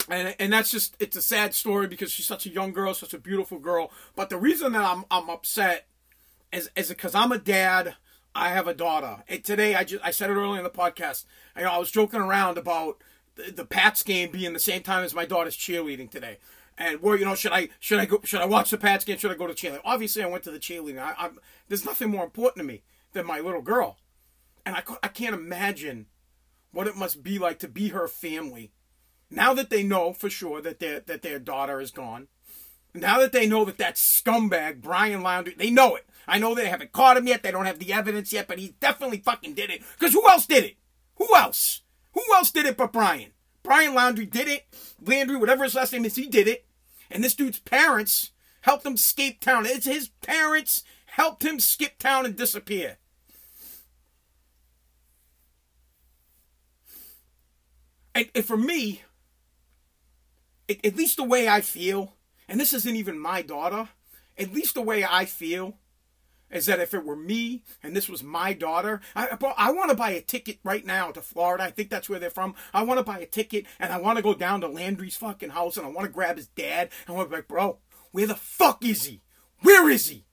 And 0.08 0.34
and 0.40 0.54
that's 0.54 0.72
just 0.72 0.96
it's 1.02 1.18
a 1.18 1.22
sad 1.22 1.54
story 1.54 1.88
because 1.88 2.14
she's 2.14 2.28
such 2.28 2.46
a 2.46 2.50
young 2.50 2.72
girl, 2.72 2.94
such 2.94 3.14
a 3.14 3.20
beautiful 3.20 3.60
girl. 3.60 3.92
But 4.16 4.30
the 4.30 4.38
reason 4.38 4.72
that 4.72 4.86
I'm 4.86 5.04
I'm 5.12 5.30
upset 5.30 5.86
is 6.54 6.70
is 6.78 6.88
because 6.88 7.14
I'm 7.14 7.34
a 7.34 7.38
dad. 7.38 7.96
I 8.34 8.50
have 8.50 8.68
a 8.68 8.74
daughter. 8.74 9.24
And 9.28 9.44
today 9.44 9.76
I 9.76 9.84
just 9.84 10.04
I 10.04 10.12
said 10.12 10.30
it 10.30 10.34
earlier 10.34 10.58
in 10.58 10.64
the 10.64 10.70
podcast. 10.70 11.26
I, 11.56 11.62
know, 11.62 11.72
I 11.72 11.78
was 11.78 11.92
joking 11.92 12.22
around 12.22 12.58
about 12.58 13.02
the, 13.36 13.52
the 13.52 13.66
Pats 13.66 14.04
game 14.04 14.32
being 14.32 14.54
the 14.54 14.60
same 14.60 14.84
time 14.84 15.04
as 15.04 15.14
my 15.14 15.26
daughter's 15.26 15.58
cheerleading 15.58 16.10
today 16.10 16.38
and 16.82 17.02
where 17.02 17.18
you 17.18 17.26
know 17.26 17.36
should 17.36 17.52
I 17.52 17.70
should 17.80 18.00
I 18.00 18.06
go 18.06 18.20
should 18.24 18.42
I 18.42 18.46
watch 18.46 18.72
the 18.72 18.78
Pats 18.78 19.06
game? 19.06 19.18
Should 19.18 19.32
I 19.32 19.36
go 19.36 19.48
to 19.48 19.54
cheerleading? 19.54 19.82
Obviously, 19.86 20.24
I 20.24 20.28
went 20.28 20.44
to 20.44 20.52
the 20.52 20.60
cheerleading. 20.60 21.00
I, 21.00 21.14
I'm, 21.18 21.40
there's 21.68 21.86
nothing 21.86 22.10
more 22.10 22.24
important 22.24 22.58
to 22.58 22.68
me 22.68 22.84
than 23.14 23.26
my 23.26 23.40
little 23.40 23.62
girl, 23.62 23.98
and 24.66 24.76
I 24.76 24.84
I 25.04 25.08
can't 25.08 25.36
imagine 25.36 26.08
what 26.72 26.88
it 26.88 26.96
must 26.96 27.24
be 27.24 27.38
like 27.38 27.60
to 27.60 27.68
be 27.68 27.90
her 27.90 28.08
family. 28.08 28.72
Now 29.30 29.54
that 29.54 29.70
they 29.70 29.84
know 29.84 30.14
for 30.14 30.30
sure 30.30 30.62
that 30.62 30.80
their 30.80 31.00
that 31.02 31.22
their 31.22 31.40
daughter 31.40 31.80
is 31.80 31.92
gone, 31.92 32.28
now 32.94 33.20
that 33.20 33.32
they 33.32 33.48
know 33.48 33.66
that 33.66 33.78
that 33.78 33.96
scumbag 33.96 34.82
Brian 34.82 35.22
Laundrie, 35.22 35.58
they 35.58 35.70
know 35.70 35.96
it. 35.96 36.06
I 36.28 36.40
know 36.40 36.54
they 36.54 36.68
haven't 36.68 36.92
caught 36.92 37.18
him 37.18 37.28
yet. 37.28 37.44
They 37.44 37.52
don't 37.52 37.66
have 37.66 37.80
the 37.80 37.94
evidence 37.94 38.32
yet, 38.32 38.48
but 38.48 38.60
he 38.60 38.76
definitely 38.80 39.20
fucking 39.20 39.54
did 39.54 39.70
it. 39.70 39.82
Because 39.98 40.14
who 40.14 40.28
else 40.30 40.46
did 40.46 40.64
it? 40.64 40.78
Who 41.16 41.36
else? 41.36 41.82
Who 42.14 42.24
else 42.34 42.52
did 42.52 42.66
it 42.66 42.78
but 42.78 42.94
Brian? 42.94 43.32
Brian 43.64 43.94
Laundrie 43.94 44.30
did 44.30 44.48
it. 44.48 44.66
Landry, 45.06 45.38
whatever 45.38 45.64
his 45.64 45.76
last 45.76 45.94
name 45.94 46.06
is, 46.06 46.16
he 46.16 46.28
did 46.28 46.48
it. 46.48 46.66
And 47.10 47.24
this 47.24 47.36
dude's 47.36 47.60
parents 47.60 48.32
helped 48.62 48.86
him 48.86 48.94
escape 48.94 49.40
town. 49.42 49.66
It's 49.66 49.86
his 49.86 50.10
parents 50.22 50.84
helped 51.06 51.44
him 51.44 51.60
skip 51.60 51.98
town 51.98 52.26
and 52.26 52.36
disappear. 52.36 52.98
And, 58.14 58.30
and 58.36 58.46
for 58.46 58.58
me, 58.58 59.04
at 60.70 60.96
least 60.96 61.18
the 61.18 61.24
way 61.24 61.48
I 61.48 61.62
feel, 61.62 62.14
and 62.48 62.60
this 62.60 62.74
isn't 62.74 62.96
even 62.96 63.20
my 63.20 63.42
daughter, 63.42 63.90
at 64.38 64.54
least 64.54 64.76
the 64.76 64.82
way 64.82 65.04
I 65.04 65.26
feel 65.26 65.78
is 66.52 66.66
that 66.66 66.80
if 66.80 66.94
it 66.94 67.06
were 67.06 67.16
me 67.16 67.64
and 67.82 67.96
this 67.96 68.10
was 68.10 68.24
my 68.24 68.54
daughter, 68.54 69.02
I, 69.16 69.38
I 69.58 69.72
want 69.72 69.90
to 69.90 69.96
buy 69.96 70.12
a 70.12 70.22
ticket 70.22 70.60
right 70.64 70.86
now 70.86 71.12
to 71.12 71.22
Florida. 71.22 71.64
I 71.64 71.72
think 71.72 71.90
that's 71.90 72.10
where 72.10 72.20
they're 72.20 72.30
from. 72.30 72.56
I 72.74 72.84
want 72.84 73.00
to 73.00 73.06
buy 73.06 73.20
a 73.20 73.26
ticket 73.26 73.66
and 73.80 73.94
I 73.94 73.98
want 73.98 74.18
to 74.18 74.24
go 74.24 74.34
down 74.34 74.62
to 74.62 74.68
Landry's 74.68 75.16
fucking 75.16 75.52
house 75.52 75.78
and 75.78 75.86
I 75.86 75.90
want 75.90 76.06
to 76.08 76.14
grab 76.14 76.38
his 76.38 76.48
dad 76.48 76.90
and 77.08 77.14
I 77.14 77.18
want 77.18 77.28
to 77.28 77.30
be 77.30 77.38
like, 77.38 77.48
bro, 77.48 77.78
where 78.12 78.28
the 78.28 78.36
fuck 78.36 78.84
is 78.84 79.06
he? 79.06 79.22
Where 79.62 79.90
is 79.90 80.10
he? 80.10 80.26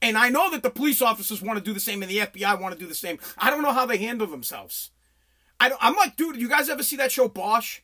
And 0.00 0.16
I 0.16 0.28
know 0.28 0.50
that 0.50 0.62
the 0.62 0.70
police 0.70 1.02
officers 1.02 1.42
want 1.42 1.58
to 1.58 1.64
do 1.64 1.72
the 1.72 1.80
same 1.80 2.02
and 2.02 2.10
the 2.10 2.18
FBI 2.18 2.60
want 2.60 2.72
to 2.72 2.80
do 2.80 2.86
the 2.86 2.94
same. 2.94 3.18
I 3.36 3.50
don't 3.50 3.62
know 3.62 3.72
how 3.72 3.86
they 3.86 3.98
handle 3.98 4.28
themselves. 4.28 4.90
I 5.58 5.72
am 5.80 5.96
like, 5.96 6.14
dude, 6.16 6.36
you 6.36 6.48
guys 6.48 6.68
ever 6.68 6.84
see 6.84 6.96
that 6.96 7.10
show 7.10 7.26
Bosch? 7.26 7.80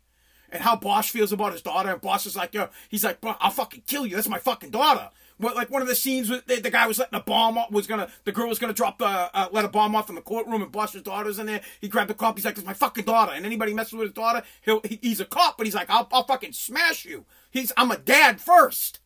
And 0.54 0.62
how 0.62 0.76
Bosch 0.76 1.11
feels 1.11 1.32
about 1.32 1.52
his 1.52 1.62
daughter, 1.62 1.90
and 1.90 2.00
Bosch 2.00 2.26
is 2.26 2.37
like, 2.37 2.54
yo, 2.54 2.68
he's 2.88 3.02
like, 3.02 3.18
I'll 3.25 3.50
fucking 3.50 3.82
kill 3.88 4.06
you. 4.06 4.14
That's 4.14 4.28
my 4.28 4.38
fucking 4.38 4.70
daughter. 4.70 5.11
What, 5.37 5.56
like 5.56 5.68
one 5.68 5.82
of 5.82 5.88
the 5.88 5.96
scenes, 5.96 6.28
the, 6.28 6.42
the 6.46 6.70
guy 6.70 6.87
was 6.87 7.00
letting 7.00 7.18
a 7.18 7.23
bomb 7.23 7.58
off, 7.58 7.73
was 7.73 7.88
gonna, 7.88 8.08
the 8.23 8.30
girl 8.30 8.49
was 8.49 8.61
gonna 8.61 8.73
drop 8.73 8.99
the, 8.99 9.04
uh, 9.04 9.49
let 9.50 9.64
a 9.64 9.68
bomb 9.68 9.96
off 9.96 10.08
in 10.11 10.14
the 10.14 10.23
courtroom, 10.23 10.62
and 10.62 10.70
Bosch's 10.70 11.02
daughter's 11.02 11.40
in 11.40 11.46
there. 11.46 11.61
He 11.80 11.88
grabbed 11.88 12.08
the 12.08 12.14
cop. 12.14 12.37
He's 12.38 12.44
like, 12.44 12.56
"It's 12.56 12.64
my 12.64 12.73
fucking 12.73 13.04
daughter." 13.04 13.32
And 13.32 13.44
anybody 13.44 13.75
messes 13.75 13.94
with 13.94 14.02
his 14.02 14.12
daughter, 14.12 14.44
he'll, 14.62 14.80
he, 14.84 15.00
he's 15.02 15.18
a 15.18 15.25
cop, 15.25 15.58
but 15.58 15.66
he's 15.66 15.75
like, 15.75 15.90
"I'll, 15.90 16.08
I'll 16.12 16.23
fucking 16.23 16.52
smash 16.52 17.04
you." 17.04 17.25
He's, 17.50 17.73
I'm 17.76 17.90
a 17.90 17.99
dad 17.99 18.40
first. 18.40 19.00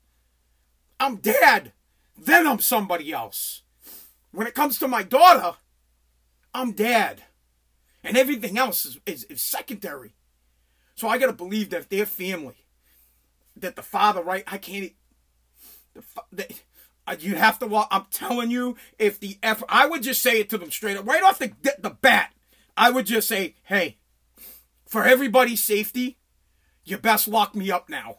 I'm 1.01 1.17
dad, 1.17 1.73
then 2.15 2.47
I'm 2.47 2.59
somebody 2.59 3.11
else. 3.11 3.63
When 4.33 4.47
it 4.47 4.55
comes 4.55 4.79
to 4.81 4.89
my 4.89 5.03
daughter, 5.03 5.57
I'm 6.53 6.73
dad, 6.73 7.23
and 8.05 8.19
everything 8.19 8.59
else 8.59 8.85
is, 8.85 9.01
is, 9.07 9.25
is 9.25 9.41
secondary. 9.41 10.13
So 10.99 11.07
I 11.07 11.17
gotta 11.17 11.33
believe 11.33 11.71
that 11.71 11.83
if 11.83 11.89
they're 11.89 12.05
family, 12.05 12.57
that 13.55 13.77
the 13.77 13.83
father, 13.83 14.21
right? 14.21 14.43
I 14.49 14.59
can't. 14.59 14.91
The, 15.95 16.03
the, 16.33 16.55
uh, 17.07 17.15
you 17.21 17.37
have 17.37 17.61
to 17.61 17.69
walk. 17.69 17.87
I'm 17.93 18.07
telling 18.11 18.51
you, 18.51 18.77
if 18.99 19.21
the 19.21 19.39
F, 19.41 19.63
I 19.69 19.87
would 19.87 20.03
just 20.03 20.21
say 20.21 20.41
it 20.41 20.51
to 20.51 20.59
them 20.59 20.73
straight 20.73 20.97
up, 20.97 21.07
right 21.07 21.23
off 21.23 21.39
the 21.39 21.53
the 21.79 21.91
bat. 21.91 22.33
I 22.77 22.91
would 22.91 23.07
just 23.07 23.29
say, 23.29 23.55
hey, 23.63 23.99
for 24.87 25.05
everybody's 25.05 25.63
safety, 25.63 26.19
you 26.85 26.99
best 26.99 27.29
lock 27.29 27.55
me 27.55 27.71
up 27.71 27.89
now. 27.89 28.19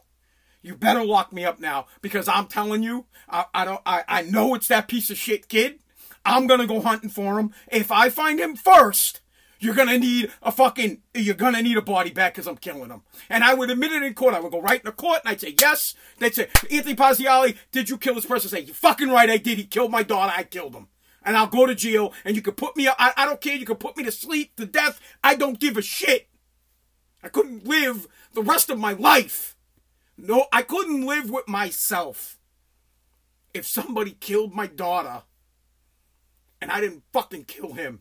You 0.62 0.74
better 0.74 1.04
lock 1.04 1.34
me 1.34 1.44
up 1.44 1.60
now 1.60 1.86
because 2.00 2.28
I'm 2.28 2.46
telling 2.46 2.82
you, 2.82 3.04
I, 3.28 3.44
I 3.52 3.64
don't, 3.66 3.82
I, 3.84 4.04
I 4.08 4.22
know 4.22 4.54
it's 4.54 4.68
that 4.68 4.88
piece 4.88 5.10
of 5.10 5.18
shit 5.18 5.48
kid. 5.48 5.80
I'm 6.24 6.46
gonna 6.46 6.66
go 6.66 6.80
hunting 6.80 7.10
for 7.10 7.38
him. 7.38 7.52
If 7.70 7.92
I 7.92 8.08
find 8.08 8.40
him 8.40 8.56
first, 8.56 9.20
you're 9.60 9.74
gonna 9.74 9.98
need 9.98 10.32
a 10.42 10.50
fucking, 10.50 11.02
you're 11.14 11.34
gonna 11.34 11.62
need 11.62 11.76
a 11.76 11.82
body 11.82 12.10
bag 12.10 12.32
because 12.32 12.46
I'm 12.46 12.56
killing 12.56 12.90
him. 12.90 13.02
And 13.28 13.44
I 13.44 13.54
would 13.54 13.70
admit 13.70 13.92
it 13.92 14.02
in 14.02 14.14
court. 14.14 14.34
I 14.34 14.40
would 14.40 14.50
go 14.50 14.60
right 14.60 14.80
in 14.80 14.86
the 14.86 14.92
court 14.92 15.20
and 15.22 15.30
I'd 15.30 15.40
say, 15.40 15.54
yes. 15.60 15.94
They'd 16.18 16.34
say, 16.34 16.48
Anthony 16.70 16.94
Parziale, 16.96 17.56
did 17.70 17.90
you 17.90 17.98
kill 17.98 18.14
this 18.14 18.26
person? 18.26 18.48
I'd 18.48 18.62
say, 18.62 18.66
you 18.66 18.74
fucking 18.74 19.10
right, 19.10 19.28
I 19.28 19.36
did. 19.36 19.58
He 19.58 19.64
killed 19.64 19.90
my 19.90 20.02
daughter. 20.02 20.32
I 20.34 20.44
killed 20.44 20.74
him. 20.74 20.88
And 21.22 21.36
I'll 21.36 21.46
go 21.46 21.66
to 21.66 21.74
jail 21.74 22.14
and 22.24 22.34
you 22.34 22.42
can 22.42 22.54
put 22.54 22.76
me, 22.76 22.88
I, 22.88 23.12
I 23.16 23.26
don't 23.26 23.40
care. 23.40 23.54
You 23.54 23.66
can 23.66 23.76
put 23.76 23.96
me 23.96 24.04
to 24.04 24.12
sleep, 24.12 24.56
to 24.56 24.64
death. 24.64 24.98
I 25.22 25.36
don't 25.36 25.60
give 25.60 25.76
a 25.76 25.82
shit. 25.82 26.28
I 27.22 27.28
couldn't 27.28 27.66
live 27.66 28.08
the 28.32 28.42
rest 28.42 28.70
of 28.70 28.78
my 28.78 28.94
life. 28.94 29.56
No, 30.16 30.46
I 30.52 30.62
couldn't 30.62 31.04
live 31.04 31.30
with 31.30 31.48
myself 31.48 32.38
if 33.52 33.66
somebody 33.66 34.12
killed 34.12 34.54
my 34.54 34.66
daughter 34.66 35.22
and 36.60 36.70
I 36.70 36.80
didn't 36.80 37.02
fucking 37.12 37.44
kill 37.44 37.72
him. 37.74 38.00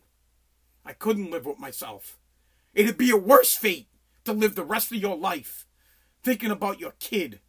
I 0.89 0.93
couldn't 0.93 1.29
live 1.29 1.45
with 1.45 1.59
myself. 1.59 2.17
It'd 2.73 2.97
be 2.97 3.11
a 3.11 3.15
worse 3.15 3.53
fate 3.55 3.89
to 4.25 4.33
live 4.33 4.55
the 4.55 4.63
rest 4.63 4.91
of 4.91 4.97
your 4.97 5.15
life 5.15 5.67
thinking 6.23 6.49
about 6.49 6.79
your 6.79 6.93
kid. 6.99 7.41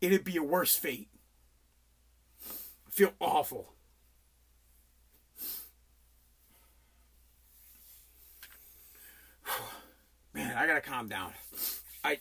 It'd 0.00 0.22
be 0.22 0.36
a 0.36 0.42
worse 0.42 0.76
fate. 0.76 1.08
I 2.86 2.90
feel 2.90 3.14
awful. 3.18 3.72
Man, 10.32 10.56
I 10.56 10.68
gotta 10.68 10.82
calm 10.82 11.08
down. 11.08 11.32
I 12.04 12.20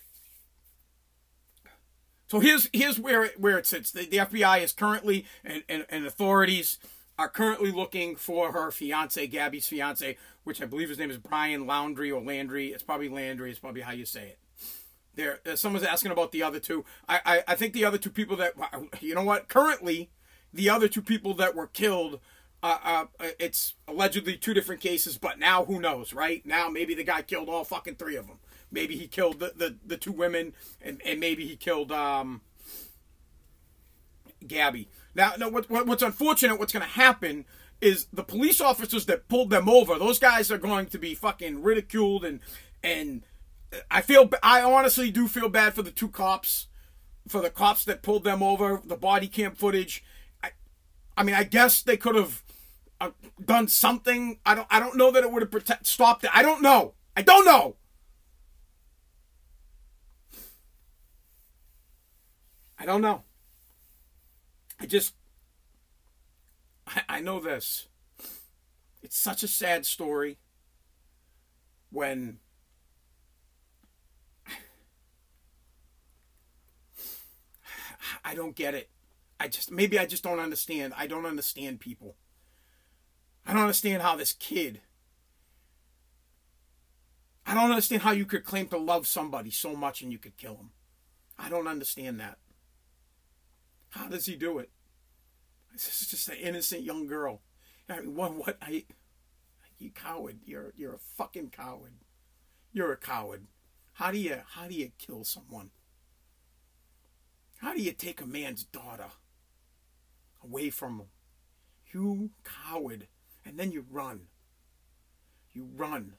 so 2.29 2.39
here's 2.39 2.67
here's 2.73 2.99
where 2.99 3.25
it, 3.25 3.39
where 3.39 3.59
it 3.59 3.67
sits. 3.67 3.91
The, 3.91 4.07
the 4.07 4.17
FBI 4.17 4.63
is 4.63 4.73
currently 4.73 5.27
and, 5.45 5.61
and, 5.69 5.85
and 5.87 6.07
authorities 6.07 6.79
are 7.17 7.29
currently 7.29 7.71
looking 7.71 8.15
for 8.15 8.51
her 8.51 8.71
fiance, 8.71 9.27
Gabby's 9.27 9.67
fiance, 9.67 10.17
which 10.43 10.61
I 10.61 10.65
believe 10.65 10.89
his 10.89 10.97
name 10.97 11.11
is 11.11 11.17
Brian 11.17 11.65
Laundrie 11.65 12.13
or 12.13 12.21
Landry. 12.21 12.67
It's 12.69 12.83
probably 12.83 13.09
Landry. 13.09 13.51
It's 13.51 13.59
probably 13.59 13.81
how 13.81 13.91
you 13.91 14.05
say 14.05 14.29
it. 14.29 14.39
There, 15.15 15.39
uh, 15.45 15.55
someone's 15.55 15.85
asking 15.85 16.11
about 16.11 16.31
the 16.31 16.41
other 16.41 16.59
two. 16.59 16.85
I, 17.07 17.19
I, 17.23 17.43
I 17.49 17.55
think 17.55 17.73
the 17.73 17.85
other 17.85 17.99
two 17.99 18.09
people 18.09 18.35
that, 18.37 18.53
you 18.99 19.13
know 19.13 19.23
what? 19.23 19.47
Currently, 19.47 20.09
the 20.51 20.69
other 20.69 20.87
two 20.87 21.03
people 21.03 21.35
that 21.35 21.55
were 21.55 21.67
killed, 21.67 22.19
uh, 22.63 22.79
uh, 22.83 23.05
it's 23.39 23.75
allegedly 23.87 24.35
two 24.35 24.55
different 24.55 24.81
cases. 24.81 25.19
But 25.19 25.37
now, 25.37 25.65
who 25.65 25.79
knows, 25.79 26.13
right? 26.13 26.43
Now, 26.45 26.67
maybe 26.67 26.95
the 26.95 27.03
guy 27.03 27.21
killed 27.21 27.47
all 27.47 27.63
fucking 27.63 27.95
three 27.95 28.15
of 28.15 28.25
them. 28.25 28.39
Maybe 28.71 28.97
he 28.97 29.07
killed 29.07 29.39
the, 29.39 29.53
the, 29.55 29.75
the 29.85 29.97
two 29.97 30.11
women, 30.11 30.53
and, 30.81 30.99
and 31.05 31.19
maybe 31.19 31.45
he 31.45 31.55
killed 31.55 31.91
um, 31.91 32.41
Gabby. 34.47 34.89
Now, 35.15 35.33
no, 35.37 35.49
what, 35.49 35.69
what, 35.69 35.85
what's 35.85 36.03
unfortunate, 36.03 36.59
what's 36.59 36.73
going 36.73 36.85
to 36.85 36.89
happen 36.89 37.45
is 37.81 38.07
the 38.13 38.23
police 38.23 38.61
officers 38.61 39.05
that 39.07 39.27
pulled 39.27 39.49
them 39.49 39.67
over, 39.69 39.99
those 39.99 40.19
guys 40.19 40.51
are 40.51 40.57
going 40.57 40.87
to 40.87 40.97
be 40.97 41.13
fucking 41.13 41.61
ridiculed 41.61 42.23
and 42.23 42.39
and 42.83 43.23
I 43.89 44.01
feel 44.01 44.29
I 44.41 44.61
honestly 44.61 45.11
do 45.11 45.27
feel 45.27 45.49
bad 45.49 45.73
for 45.73 45.81
the 45.81 45.91
two 45.91 46.09
cops, 46.09 46.67
for 47.27 47.41
the 47.41 47.49
cops 47.49 47.85
that 47.85 48.03
pulled 48.03 48.23
them 48.23 48.43
over, 48.43 48.81
the 48.85 48.97
body 48.97 49.27
cam 49.27 49.55
footage. 49.55 50.03
I, 50.43 50.51
I 51.17 51.23
mean, 51.23 51.35
I 51.35 51.43
guess 51.43 51.81
they 51.81 51.97
could 51.97 52.15
have 52.15 52.43
uh, 53.01 53.11
done 53.43 53.67
something. 53.67 54.39
I 54.45 54.55
don't 54.55 54.67
I 54.69 54.79
don't 54.79 54.97
know 54.97 55.11
that 55.11 55.23
it 55.23 55.31
would 55.31 55.41
have 55.41 55.79
stopped 55.83 56.23
it. 56.23 56.29
I 56.33 56.41
don't 56.41 56.61
know. 56.61 56.93
I 57.15 57.21
don't 57.21 57.45
know. 57.45 57.75
I 62.77 62.85
don't 62.85 63.01
know. 63.01 63.23
I 64.83 64.85
just, 64.85 65.15
I, 66.85 67.03
I 67.07 67.21
know 67.21 67.39
this. 67.39 67.87
It's 69.01 69.17
such 69.17 69.41
a 69.41 69.47
sad 69.47 69.85
story 69.85 70.39
when 71.89 72.39
I 78.25 78.35
don't 78.35 78.57
get 78.57 78.75
it. 78.75 78.89
I 79.39 79.47
just 79.47 79.71
maybe 79.71 79.97
I 79.97 80.05
just 80.05 80.21
don't 80.21 80.39
understand. 80.39 80.93
I 80.97 81.07
don't 81.07 81.25
understand 81.25 81.79
people. 81.79 82.17
I 83.47 83.53
don't 83.53 83.61
understand 83.61 84.01
how 84.01 84.17
this 84.17 84.33
kid 84.33 84.81
I 87.45 87.53
don't 87.53 87.69
understand 87.69 88.01
how 88.01 88.11
you 88.11 88.25
could 88.25 88.43
claim 88.43 88.67
to 88.67 88.77
love 88.77 89.07
somebody 89.07 89.49
so 89.51 89.75
much 89.77 90.01
and 90.01 90.11
you 90.11 90.17
could 90.17 90.35
kill 90.35 90.55
him. 90.55 90.71
I 91.39 91.47
don't 91.49 91.67
understand 91.67 92.19
that. 92.19 92.37
How 93.89 94.07
does 94.07 94.25
he 94.25 94.35
do 94.35 94.57
it? 94.57 94.71
This 95.73 96.01
is 96.01 96.07
just 96.07 96.29
an 96.29 96.35
innocent 96.35 96.83
young 96.83 97.07
girl. 97.07 97.41
I 97.89 97.99
mean, 97.99 98.15
what? 98.15 98.35
What? 98.35 98.57
I, 98.61 98.85
you 99.79 99.89
coward! 99.91 100.37
You're 100.45 100.71
you're 100.77 100.93
a 100.93 100.99
fucking 101.17 101.49
coward. 101.49 101.95
You're 102.71 102.93
a 102.93 102.97
coward. 102.97 103.47
How 103.93 104.11
do 104.11 104.19
you 104.19 104.41
how 104.51 104.67
do 104.67 104.75
you 104.75 104.91
kill 104.97 105.23
someone? 105.23 105.71
How 107.57 107.73
do 107.73 107.81
you 107.81 107.91
take 107.91 108.21
a 108.21 108.27
man's 108.27 108.63
daughter 108.63 109.09
away 110.43 110.69
from 110.69 110.99
him? 110.99 111.07
You 111.91 112.29
coward! 112.43 113.07
And 113.43 113.57
then 113.57 113.71
you 113.71 113.85
run. 113.89 114.27
You 115.53 115.67
run. 115.75 116.13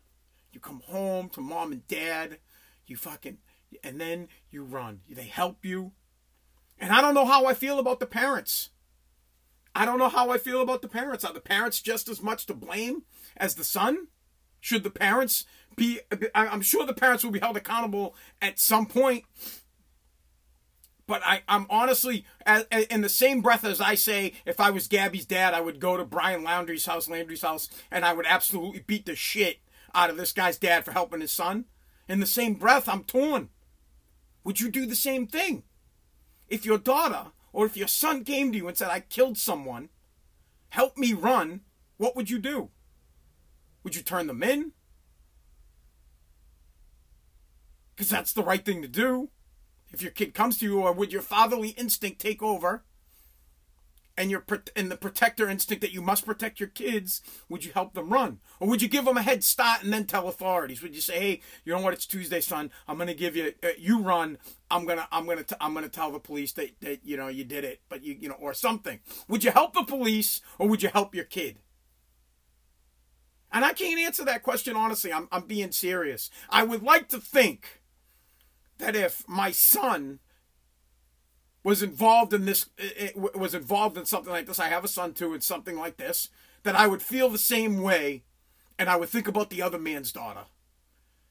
You 0.52 0.61
come 0.61 0.82
home 0.87 1.28
to 1.30 1.40
mom 1.40 1.73
and 1.73 1.87
dad. 1.87 2.38
You 2.87 2.96
fucking 2.96 3.38
and 3.82 4.00
then 4.00 4.28
you 4.50 4.64
run. 4.64 5.00
They 5.08 5.25
help 5.25 5.64
you. 5.64 5.92
And 6.78 6.92
I 6.92 7.00
don't 7.00 7.14
know 7.14 7.25
how 7.25 7.46
I 7.46 7.54
feel 7.54 7.78
about 7.78 8.00
the 8.00 8.06
parents. 8.06 8.70
I 9.75 9.85
don't 9.85 9.99
know 9.99 10.09
how 10.09 10.31
I 10.31 10.38
feel 10.38 10.61
about 10.61 10.83
the 10.83 10.88
parents. 10.88 11.25
Are 11.25 11.33
the 11.33 11.40
parents 11.40 11.81
just 11.81 12.09
as 12.09 12.23
much 12.23 12.47
to 12.47 12.54
blame 12.54 13.02
as 13.37 13.54
the 13.54 13.64
son? 13.64 14.09
Should 14.61 14.85
the 14.85 14.90
parents 14.90 15.45
be, 15.76 16.00
I'm 16.35 16.62
sure 16.62 16.87
the 16.87 16.95
parents 16.95 17.25
will 17.25 17.33
be 17.33 17.40
held 17.40 17.57
accountable 17.57 18.14
at 18.40 18.59
some 18.59 18.87
point. 18.87 19.25
But 21.07 21.21
I, 21.25 21.43
I'm 21.49 21.66
honestly, 21.69 22.25
in 22.90 23.02
the 23.02 23.11
same 23.11 23.43
breath 23.43 23.64
as 23.64 23.81
I 23.81 23.95
say, 23.95 24.33
if 24.47 24.59
I 24.59 24.71
was 24.71 24.88
Gabby's 24.88 25.26
dad, 25.26 25.52
I 25.52 25.61
would 25.61 25.81
go 25.81 25.97
to 25.99 26.04
Brian 26.04 26.43
Landry's 26.43 26.87
house, 26.87 27.09
Landry's 27.09 27.43
house, 27.43 27.69
and 27.90 28.04
I 28.07 28.14
would 28.14 28.26
absolutely 28.26 28.85
beat 28.87 29.04
the 29.04 29.14
shit 29.14 29.59
out 29.95 30.09
of 30.09 30.16
this 30.16 30.33
guy's 30.33 30.57
dad 30.57 30.85
for 30.85 30.93
helping 30.93 31.21
his 31.21 31.33
son. 31.33 31.66
In 32.09 32.21
the 32.21 32.26
same 32.26 32.54
breath, 32.54 32.88
I'm 32.88 33.04
torn. 33.04 33.50
Would 34.45 34.61
you 34.61 34.71
do 34.71 34.87
the 34.87 34.97
same 34.97 35.26
thing? 35.26 35.64
If 36.49 36.64
your 36.64 36.78
daughter 36.78 37.33
or 37.54 37.64
if 37.64 37.76
your 37.76 37.88
son 37.88 38.25
came 38.25 38.50
to 38.50 38.58
you 38.58 38.66
and 38.66 38.76
said, 38.76 38.90
I 38.90 38.99
killed 38.99 39.38
someone, 39.38 39.88
help 40.70 40.99
me 40.99 41.12
run, 41.12 41.61
what 41.96 42.16
would 42.16 42.28
you 42.28 42.40
do? 42.40 42.70
Would 43.84 43.94
you 43.94 44.02
turn 44.02 44.26
them 44.26 44.42
in? 44.42 44.73
Because 47.94 48.11
that's 48.11 48.32
the 48.32 48.42
right 48.42 48.64
thing 48.64 48.82
to 48.82 48.88
do. 48.88 49.30
If 49.90 50.02
your 50.02 50.11
kid 50.11 50.34
comes 50.34 50.58
to 50.58 50.64
you, 50.64 50.80
or 50.80 50.92
would 50.92 51.12
your 51.12 51.23
fatherly 51.23 51.68
instinct 51.70 52.20
take 52.20 52.42
over 52.42 52.82
and 54.16 54.30
your 54.30 54.44
and 54.76 54.90
the 54.90 54.97
protector 54.97 55.49
instinct 55.49 55.80
that 55.80 55.92
you 55.92 56.00
must 56.00 56.25
protect 56.25 56.61
your 56.61 56.68
kids, 56.68 57.21
would 57.49 57.64
you 57.64 57.73
help 57.73 57.94
them 57.94 58.12
run, 58.12 58.40
or 58.61 58.68
would 58.68 58.83
you 58.83 58.88
give 58.88 59.04
them 59.04 59.16
a 59.16 59.23
head 59.23 59.42
start 59.42 59.83
and 59.83 59.92
then 59.92 60.06
tell 60.06 60.28
authorities? 60.28 60.83
Would 60.83 60.94
you 60.94 61.00
say, 61.00 61.18
"Hey, 61.18 61.40
you 61.64 61.73
know 61.73 61.80
what? 61.80 61.94
It's 61.94 62.06
Tuesday, 62.06 62.40
son. 62.40 62.71
I'm 62.87 62.99
gonna 62.99 63.14
give 63.14 63.37
you 63.37 63.52
uh, 63.62 63.68
you 63.78 64.00
run. 64.00 64.38
I'm 64.71 64.87
gonna 64.87 65.09
I'm 65.11 65.26
gonna 65.26 65.44
t- 65.44 65.56
I'm 65.61 65.75
gonna 65.75 65.88
tell 65.88 66.12
the 66.12 66.21
police 66.21 66.52
that 66.52 66.80
that 66.80 67.04
you 67.04 67.16
know 67.16 67.28
you 67.28 67.44
did 67.44 67.64
it, 67.64 67.80
but 67.88 68.02
you 68.02 68.16
you 68.18 68.28
know 68.28 68.37
or 68.37 68.54
something." 68.54 69.00
Would 69.28 69.44
you 69.44 69.50
help 69.50 69.75
the 69.75 69.85
police 69.85 70.40
or 70.59 70.68
would 70.68 70.83
you 70.83 70.90
help 70.90 71.14
your 71.14 71.25
kid? 71.25 71.59
And 73.50 73.64
I 73.64 73.73
can't 73.73 74.00
answer 74.00 74.25
that 74.25 74.43
question 74.43 74.76
honestly. 74.76 75.12
I'm 75.12 75.28
I'm 75.32 75.47
being 75.47 75.73
serious. 75.73 76.30
I 76.50 76.62
would 76.62 76.82
like 76.82 77.08
to 77.08 77.19
think 77.19 77.82
that 78.78 78.97
if 78.97 79.26
my 79.28 79.50
son 79.50 80.19
was 81.64 81.82
involved 81.82 82.32
in 82.32 82.44
this 82.44 82.68
was 83.34 83.54
involved 83.54 83.98
in 83.98 84.04
something 84.04 84.32
like 84.32 84.46
this 84.46 84.60
i 84.60 84.68
have 84.68 84.84
a 84.84 84.88
son 84.88 85.12
too 85.12 85.32
and 85.32 85.42
something 85.42 85.76
like 85.76 85.96
this 85.96 86.28
that 86.62 86.76
i 86.76 86.86
would 86.86 87.02
feel 87.02 87.28
the 87.28 87.38
same 87.38 87.82
way 87.82 88.22
and 88.78 88.88
i 88.88 88.96
would 88.96 89.08
think 89.08 89.26
about 89.26 89.50
the 89.50 89.62
other 89.62 89.78
man's 89.78 90.12
daughter 90.12 90.44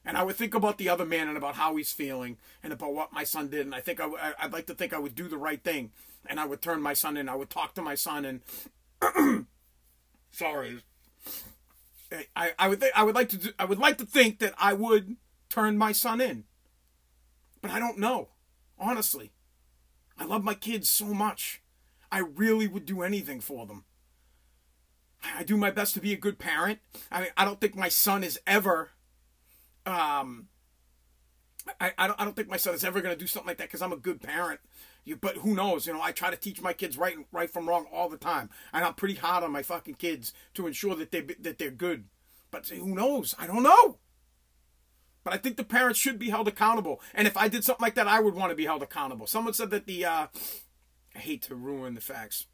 and 0.04 0.18
i 0.18 0.24
would 0.24 0.36
think 0.36 0.54
about 0.54 0.78
the 0.78 0.90
other 0.90 1.06
man 1.06 1.30
and 1.30 1.38
about 1.38 1.56
how 1.56 1.76
he's 1.76 1.94
feeling 1.94 2.38
and 2.62 2.74
about 2.74 2.94
what 2.94 3.14
my 3.14 3.24
son 3.24 3.48
did 3.48 3.62
and 3.62 3.76
i 3.76 3.80
think 3.80 4.02
I, 4.02 4.34
i'd 4.42 4.52
like 4.52 4.66
to 4.66 4.74
think 4.74 4.92
i 4.92 5.00
would 5.00 5.16
do 5.16 5.28
the 5.28 5.38
right 5.38 5.64
thing 5.64 5.92
and 6.26 6.40
i 6.40 6.46
would 6.46 6.62
turn 6.62 6.82
my 6.82 6.94
son 6.94 7.16
in 7.16 7.30
i 7.30 7.36
would 7.36 7.50
talk 7.50 7.76
to 7.76 7.82
my 7.82 7.96
son 7.96 8.26
and 8.26 9.46
sorry 10.32 10.80
I, 12.36 12.52
I 12.60 12.68
would 12.68 12.84
I 12.96 13.04
would 13.04 13.16
like 13.16 13.30
to 13.30 13.38
do, 13.38 13.50
I 13.58 13.66
would 13.66 13.80
like 13.80 13.98
to 13.98 14.06
think 14.06 14.40
that 14.40 14.54
I 14.58 14.74
would 14.74 15.16
turn 15.50 15.78
my 15.78 15.92
son 15.92 16.22
in. 16.22 16.44
But 17.62 17.72
I 17.72 17.80
don't 17.80 17.98
know. 17.98 18.30
Honestly. 18.78 19.32
I 20.18 20.26
love 20.26 20.44
my 20.44 20.54
kids 20.54 20.90
so 20.90 21.06
much. 21.06 21.62
I 22.12 22.20
really 22.20 22.68
would 22.68 22.86
do 22.86 23.02
anything 23.02 23.40
for 23.40 23.66
them. 23.66 23.86
I 25.24 25.44
do 25.44 25.58
my 25.58 25.72
best 25.72 25.94
to 25.96 26.02
be 26.02 26.14
a 26.14 26.18
good 26.18 26.38
parent. 26.38 26.80
I 27.12 27.22
mean, 27.22 27.30
I 27.38 27.46
don't 27.46 27.60
think 27.60 27.76
my 27.76 27.90
son 27.90 28.24
is 28.24 28.40
ever, 28.46 28.92
um, 29.86 30.48
I, 31.80 31.94
I 31.98 32.08
don't, 32.08 32.20
I 32.20 32.26
don't 32.26 32.36
think 32.36 32.50
my 32.50 32.58
son 32.58 32.74
is 32.74 32.84
ever 32.84 33.02
going 33.02 33.16
to 33.16 33.20
do 33.20 33.28
something 33.28 33.48
like 33.48 33.58
that 33.58 33.70
because 33.70 33.82
I'm 33.82 33.94
a 33.94 33.98
good 33.98 34.22
parent. 34.22 34.60
You, 35.06 35.16
but 35.16 35.38
who 35.38 35.56
knows? 35.56 35.88
You 35.88 35.94
know, 35.94 36.02
I 36.02 36.12
try 36.12 36.30
to 36.30 36.38
teach 36.38 36.62
my 36.62 36.74
kids 36.74 36.98
right, 36.98 37.16
right 37.32 37.50
from 37.50 37.68
wrong 37.68 37.86
all 37.92 38.10
the 38.10 38.18
time, 38.18 38.50
and 38.74 38.86
I'm 38.86 38.94
pretty 38.94 39.16
hard 39.16 39.44
on 39.44 39.52
my 39.52 39.64
fucking 39.64 39.96
kids 39.96 40.34
to 40.54 40.68
ensure 40.68 40.96
that 40.96 41.12
they 41.12 41.22
that 41.22 41.58
they're 41.58 41.72
good. 41.72 42.06
But 42.52 42.68
who 42.68 42.96
knows? 42.96 43.36
I 43.38 43.48
don't 43.48 43.64
know. 43.64 43.98
But 45.24 45.34
I 45.34 45.38
think 45.38 45.58
the 45.58 45.64
parents 45.64 46.00
should 46.00 46.20
be 46.20 46.30
held 46.30 46.48
accountable. 46.48 47.02
And 47.14 47.28
if 47.28 47.38
I 47.38 47.48
did 47.48 47.64
something 47.64 47.84
like 47.84 47.96
that, 47.96 48.08
I 48.08 48.20
would 48.20 48.36
want 48.36 48.52
to 48.52 48.56
be 48.56 48.66
held 48.66 48.84
accountable. 48.84 49.28
Someone 49.28 49.54
said 49.54 49.70
that 49.72 49.86
the, 49.86 50.06
uh, 50.06 50.28
I 51.16 51.20
hate 51.20 51.42
to 51.44 51.56
ruin 51.56 51.96
the 51.96 52.02
facts 52.02 52.48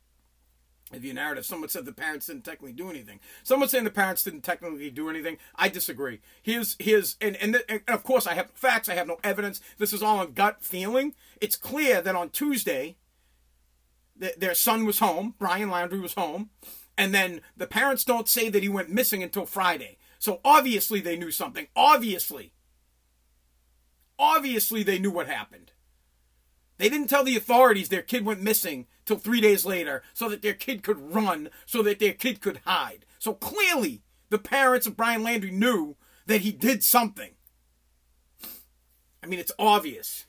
of 0.92 1.04
your 1.06 1.14
narrative. 1.14 1.46
Someone 1.46 1.70
said 1.70 1.86
the 1.86 1.92
parents 1.92 2.28
didn't 2.28 2.44
technically 2.44 2.74
do 2.74 2.90
anything. 2.90 3.20
Someone 3.44 3.70
saying 3.70 3.84
the 3.84 3.92
parents 3.92 4.24
didn't 4.24 4.42
technically 4.42 4.90
do 4.90 5.10
anything. 5.10 5.38
I 5.56 5.70
disagree. 5.70 6.20
Here's, 6.42 6.76
here's, 6.80 7.16
and, 7.22 7.36
and, 7.38 7.64
and 7.68 7.82
of 7.88 8.04
course 8.04 8.28
I 8.28 8.34
have 8.34 8.52
facts. 8.52 8.90
I 8.90 8.96
have 8.96 9.08
no 9.08 9.18
evidence. 9.24 9.62
This 9.78 9.94
is 9.94 10.04
all 10.04 10.20
on 10.20 10.34
gut 10.34 10.62
feeling. 10.62 11.14
It's 11.42 11.56
clear 11.56 12.02
that 12.02 12.16
on 12.16 12.30
Tuesday, 12.30 12.98
th- 14.20 14.36
their 14.36 14.56
son 14.56 14.86
was 14.86 15.00
home. 15.00 15.36
Brian 15.38 15.70
Landry 15.70 16.00
was 16.00 16.14
home. 16.14 16.50
And 16.98 17.14
then 17.14 17.42
the 17.56 17.68
parents 17.68 18.04
don't 18.04 18.28
say 18.28 18.50
that 18.50 18.64
he 18.64 18.70
went 18.70 18.90
missing 18.90 19.24
until 19.24 19.46
Friday. 19.46 19.98
So 20.18 20.42
obviously 20.44 21.00
they 21.00 21.16
knew 21.16 21.32
something. 21.32 21.68
Obviously. 21.76 22.52
Obviously, 24.20 24.84
they 24.84 25.00
knew 25.00 25.10
what 25.10 25.28
happened. 25.28 25.72
They 26.78 26.90
didn't 26.90 27.08
tell 27.08 27.24
the 27.24 27.38
authorities 27.38 27.90
their 27.90 28.02
kid 28.02 28.26
went 28.26 28.42
missing 28.42 28.88
till 29.06 29.18
three 29.18 29.42
days 29.42 29.66
later 29.66 30.04
so 30.14 30.30
that 30.30 30.42
their 30.42 30.54
kid 30.54 30.84
could 30.84 31.14
run, 31.14 31.50
so 31.66 31.82
that 31.84 32.00
their 32.00 32.14
kid 32.14 32.42
could 32.42 32.62
hide. 32.66 33.06
So 33.18 33.34
clearly, 33.34 34.02
the 34.30 34.38
parents 34.38 34.86
of 34.86 34.98
Brian 34.98 35.24
Landry 35.24 35.52
knew 35.52 35.96
that 36.26 36.42
he 36.42 36.52
did 36.52 36.84
something. 36.84 37.32
I 39.24 39.28
mean, 39.28 39.40
it's 39.40 39.52
obvious. 39.58 40.26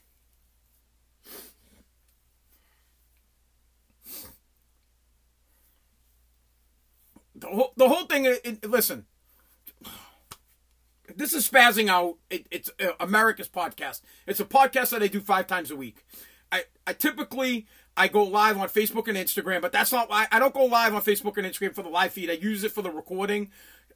The 7.34 7.46
whole, 7.46 7.72
the 7.76 7.88
whole 7.88 8.06
thing, 8.06 8.24
it, 8.26 8.40
it, 8.44 8.70
listen, 8.70 9.06
this 11.16 11.32
is 11.32 11.48
spazzing 11.48 11.88
out. 11.88 12.16
It, 12.30 12.46
it's 12.50 12.70
uh, 12.80 12.92
America's 13.00 13.48
podcast. 13.48 14.02
It's 14.26 14.40
a 14.40 14.44
podcast 14.44 14.90
that 14.90 15.02
I 15.02 15.08
do 15.08 15.20
five 15.20 15.46
times 15.46 15.70
a 15.70 15.76
week. 15.76 16.04
I, 16.52 16.64
I 16.86 16.92
typically 16.92 17.66
I 17.96 18.08
go 18.08 18.24
live 18.24 18.58
on 18.58 18.68
Facebook 18.68 19.08
and 19.08 19.16
Instagram, 19.16 19.60
but 19.60 19.72
that's 19.72 19.92
not 19.92 20.08
why 20.10 20.26
I 20.32 20.38
don't 20.38 20.54
go 20.54 20.64
live 20.64 20.94
on 20.94 21.02
Facebook 21.02 21.36
and 21.36 21.46
Instagram 21.46 21.74
for 21.74 21.82
the 21.82 21.88
live 21.88 22.12
feed. 22.12 22.30
I 22.30 22.34
use 22.34 22.64
it 22.64 22.72
for 22.72 22.82
the 22.82 22.90
recording. 22.90 23.50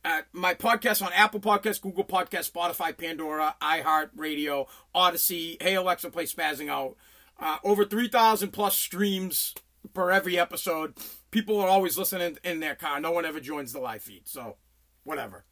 Uh, 0.04 0.20
my 0.32 0.54
podcast 0.54 1.04
on 1.04 1.12
Apple 1.14 1.40
Podcasts, 1.40 1.80
Google 1.80 2.04
Podcasts, 2.04 2.50
Spotify, 2.50 2.96
Pandora, 2.96 3.56
iHeart 3.62 4.10
Radio, 4.14 4.66
Audacy. 4.94 5.60
Hey 5.62 5.74
Alexa, 5.74 6.10
play 6.10 6.24
spazzing 6.24 6.68
out. 6.68 6.96
Uh, 7.38 7.56
over 7.64 7.84
three 7.84 8.08
thousand 8.08 8.50
plus 8.50 8.76
streams 8.76 9.54
per 9.94 10.10
every 10.10 10.38
episode. 10.38 10.94
People 11.30 11.58
are 11.60 11.68
always 11.68 11.96
listening 11.96 12.36
in 12.44 12.60
their 12.60 12.74
car. 12.74 13.00
No 13.00 13.12
one 13.12 13.24
ever 13.24 13.40
joins 13.40 13.72
the 13.72 13.80
live 13.80 14.02
feed, 14.02 14.28
so 14.28 14.56
whatever. 15.04 15.44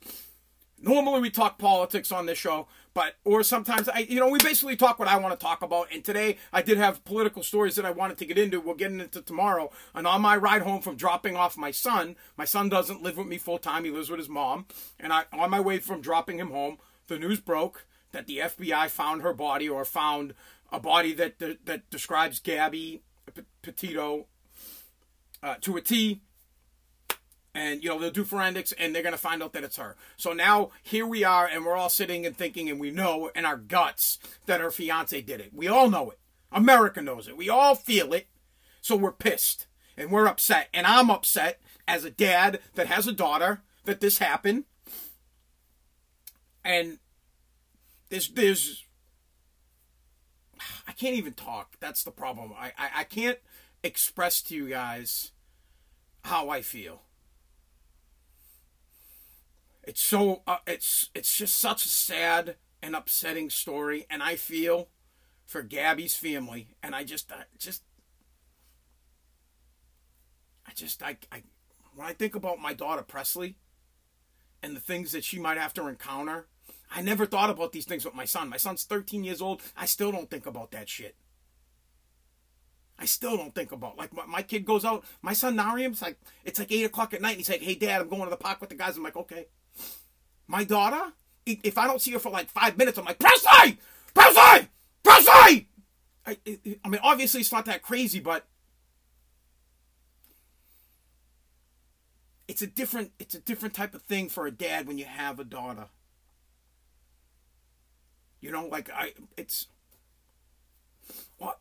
Normally 0.83 1.21
we 1.21 1.31
talk 1.31 1.59
politics 1.59 2.11
on 2.11 2.27
this 2.27 2.39
show, 2.39 2.67
but 2.93 3.15
or 3.25 3.45
sometimes 3.45 3.89
I 3.89 4.01
you 4.01 4.19
know 4.19 4.29
we 4.29 4.39
basically 4.41 4.75
talk 4.75 4.99
what 4.99 5.07
I 5.07 5.17
want 5.17 5.39
to 5.39 5.43
talk 5.43 5.63
about. 5.63 5.87
And 5.93 6.05
today 6.05 6.39
I 6.53 6.61
did 6.61 6.77
have 6.77 7.05
political 7.05 7.45
stories 7.45 7.77
that 7.77 7.87
I 7.87 7.93
wanted 7.93 8.19
to 8.19 8.27
get 8.27 8.37
into. 8.37 8.61
We'll 8.61 8.75
get 8.75 8.91
into 8.91 9.23
tomorrow. 9.23 9.71
And 9.95 10.09
on 10.09 10.21
my 10.21 10.37
ride 10.37 10.63
home 10.63 10.83
from 10.83 10.97
dropping 10.97 11.37
off 11.37 11.57
my 11.57 11.71
son, 11.71 12.17
my 12.37 12.45
son 12.45 12.69
doesn't 12.69 13.01
live 13.01 13.17
with 13.17 13.29
me 13.29 13.39
full 13.39 13.59
time. 13.59 13.85
He 13.85 13.93
lives 13.93 14.11
with 14.11 14.19
his 14.19 14.29
mom. 14.29 14.67
And 14.99 15.13
I 15.13 15.25
on 15.33 15.51
my 15.51 15.61
way 15.61 15.79
from 15.79 16.01
dropping 16.01 16.41
him 16.41 16.51
home, 16.51 16.79
the 17.07 17.19
news 17.19 17.39
broke 17.39 17.87
that 18.11 18.27
the 18.27 18.39
FBI 18.39 18.91
found 18.91 19.23
her 19.23 19.33
body 19.33 19.69
or 19.69 19.85
found 19.85 20.35
a 20.73 20.81
body 20.81 21.13
that 21.13 21.39
that, 21.39 21.65
that 21.65 21.91
describes 21.91 22.41
Gabby 22.41 23.03
Petito 23.63 24.27
uh, 25.45 25.55
to 25.61 25.77
a 25.77 25.81
T. 25.81 26.23
and 27.55 27.83
you 27.83 27.89
know 27.89 27.99
they'll 27.99 28.11
do 28.11 28.25
forensics 28.25 28.73
and 28.73 28.95
they're 28.95 29.03
going 29.03 29.15
to 29.15 29.19
find 29.19 29.43
out 29.43 29.53
that 29.53 29.65
it's 29.65 29.77
her. 29.77 29.97
So 30.17 30.33
now 30.33 30.71
here 30.83 31.07
we 31.07 31.25
are 31.25 31.47
and 31.47 31.65
we're 31.65 31.77
all 31.77 31.89
sitting 31.89 32.25
and 32.25 32.37
thinking 32.37 32.71
and 32.71 32.81
we 32.81 32.91
know 32.91 33.31
in 33.35 33.45
our 33.45 33.57
guts 33.57 34.19
that 34.47 34.61
her 34.61 34.71
fiance 34.71 35.21
did 35.23 35.41
it. 35.41 35.53
We 35.53 35.69
all 35.69 35.91
know 35.91 36.11
it. 36.11 36.19
America 36.51 37.03
knows 37.03 37.29
it. 37.29 37.37
We 37.37 37.49
all 37.49 37.75
feel 37.75 38.13
it. 38.13 38.29
So 38.81 38.97
we're 38.97 39.13
pissed 39.13 39.67
and 39.97 40.11
we're 40.11 40.27
upset. 40.27 40.69
And 40.73 40.87
i'm 40.87 41.11
upset 41.11 41.61
as 41.87 42.05
a 42.05 42.11
dad 42.11 42.61
that 42.75 42.87
has 42.87 43.07
a 43.07 43.13
daughter 43.13 43.63
that 43.85 44.01
this 44.01 44.19
happened. 44.19 44.65
And 46.65 46.99
there's 48.09 48.29
there's 48.29 48.85
i 50.89 50.93
can't 50.93 51.17
even 51.17 51.35
talk. 51.35 51.77
That's 51.81 52.03
the 52.03 52.11
problem. 52.11 52.53
I 52.59 52.73
i, 52.79 52.91
I 52.97 53.05
can't 53.05 53.39
express 53.83 54.41
to 54.43 54.55
you 54.55 54.69
guys 54.69 55.33
how 56.25 56.49
i 56.49 56.63
feel 56.63 57.03
it's 59.85 60.01
so 60.01 60.43
uh, 60.47 60.59
it's 60.67 61.11
it's 61.15 61.37
just 61.37 61.57
such 61.57 61.85
a 61.85 61.89
sad 61.89 62.57
and 62.83 62.95
upsetting 62.95 63.51
story, 63.51 64.07
and 64.09 64.23
I 64.23 64.37
feel 64.37 64.89
for 65.45 65.63
Gabby's 65.63 66.15
family, 66.15 66.69
and 66.83 66.95
I 66.95 67.05
just 67.05 67.33
I 67.33 67.45
just 67.59 67.83
I 70.67 70.73
just 70.73 71.03
I, 71.03 71.17
I 71.31 71.43
when 71.95 72.07
I 72.07 72.13
think 72.13 72.35
about 72.35 72.61
my 72.61 72.73
daughter 72.73 73.03
Presley 73.03 73.57
and 74.63 74.77
the 74.77 74.81
things 74.81 75.13
that 75.13 75.25
she 75.25 75.39
might 75.39 75.59
have 75.59 75.75
to 75.75 75.89
encounter, 75.89 76.47
I 76.91 77.03
never 77.03 77.27
thought 77.27 77.51
about 77.51 77.73
these 77.73 77.85
things 77.85 78.05
with 78.05 78.15
my 78.15 78.25
son. 78.25 78.49
My 78.49 78.57
son's 78.57 78.85
13 78.85 79.25
years 79.25 79.43
old. 79.43 79.61
I 79.77 79.87
still 79.87 80.13
don't 80.13 80.31
think 80.31 80.47
about 80.47 80.71
that 80.71 80.89
shit. 80.89 81.17
I 82.99 83.07
still 83.07 83.37
don't 83.37 83.55
think 83.55 83.73
about 83.73 83.99
like 83.99 84.13
my, 84.13 84.27
my 84.27 84.43
kid 84.43 84.65
goes 84.65 84.85
out. 84.85 85.05
My 85.23 85.33
son 85.33 85.57
Narium's 85.57 86.03
like 86.03 86.21
it's 86.45 86.61
like 86.61 86.71
eight 86.71 86.85
o'clock 86.85 87.13
at 87.13 87.21
night. 87.21 87.31
And 87.31 87.39
he's 87.39 87.51
like, 87.51 87.63
"Hey, 87.63 87.75
Dad, 87.75 88.01
I'm 88.01 88.09
going 88.09 88.23
to 88.23 88.31
the 88.31 88.37
park 88.37 88.61
with 88.61 88.71
the 88.71 88.77
guys." 88.77 88.97
I'm 88.97 89.03
like, 89.03 89.17
"Okay." 89.17 89.47
My 90.53 90.65
daughter, 90.65 91.01
if 91.47 91.79
I 91.79 91.87
don't 91.87 91.99
see 91.99 92.13
her 92.13 92.19
for 92.19 92.29
like 92.29 92.51
five 92.51 92.77
minutes, 92.77 92.99
I'm 92.99 93.07
like, 93.07 93.19
Presley! 93.19 93.79
Presley! 94.13 94.69
Presley! 95.03 95.69
I, 96.27 96.37
I 96.85 96.89
mean, 96.91 97.01
obviously 97.03 97.41
it's 97.41 97.51
not 97.51 97.65
that 97.65 97.81
crazy, 97.81 98.21
but 98.21 98.45
it's 102.47 102.61
a 102.61 102.67
different 102.67 103.13
it's 103.19 103.35
a 103.35 103.41
different 103.41 103.73
type 103.73 103.95
of 103.95 104.03
thing 104.03 104.29
for 104.29 104.47
a 104.47 104.51
dad 104.51 104.87
when 104.87 104.99
you 104.99 105.07
have 105.07 105.41
a 105.41 105.45
daughter. 105.45 105.87
You 108.43 108.53
know, 108.53 108.67
like 108.67 108.91
I 108.91 109.15
it's 109.39 109.69
what 111.39 111.61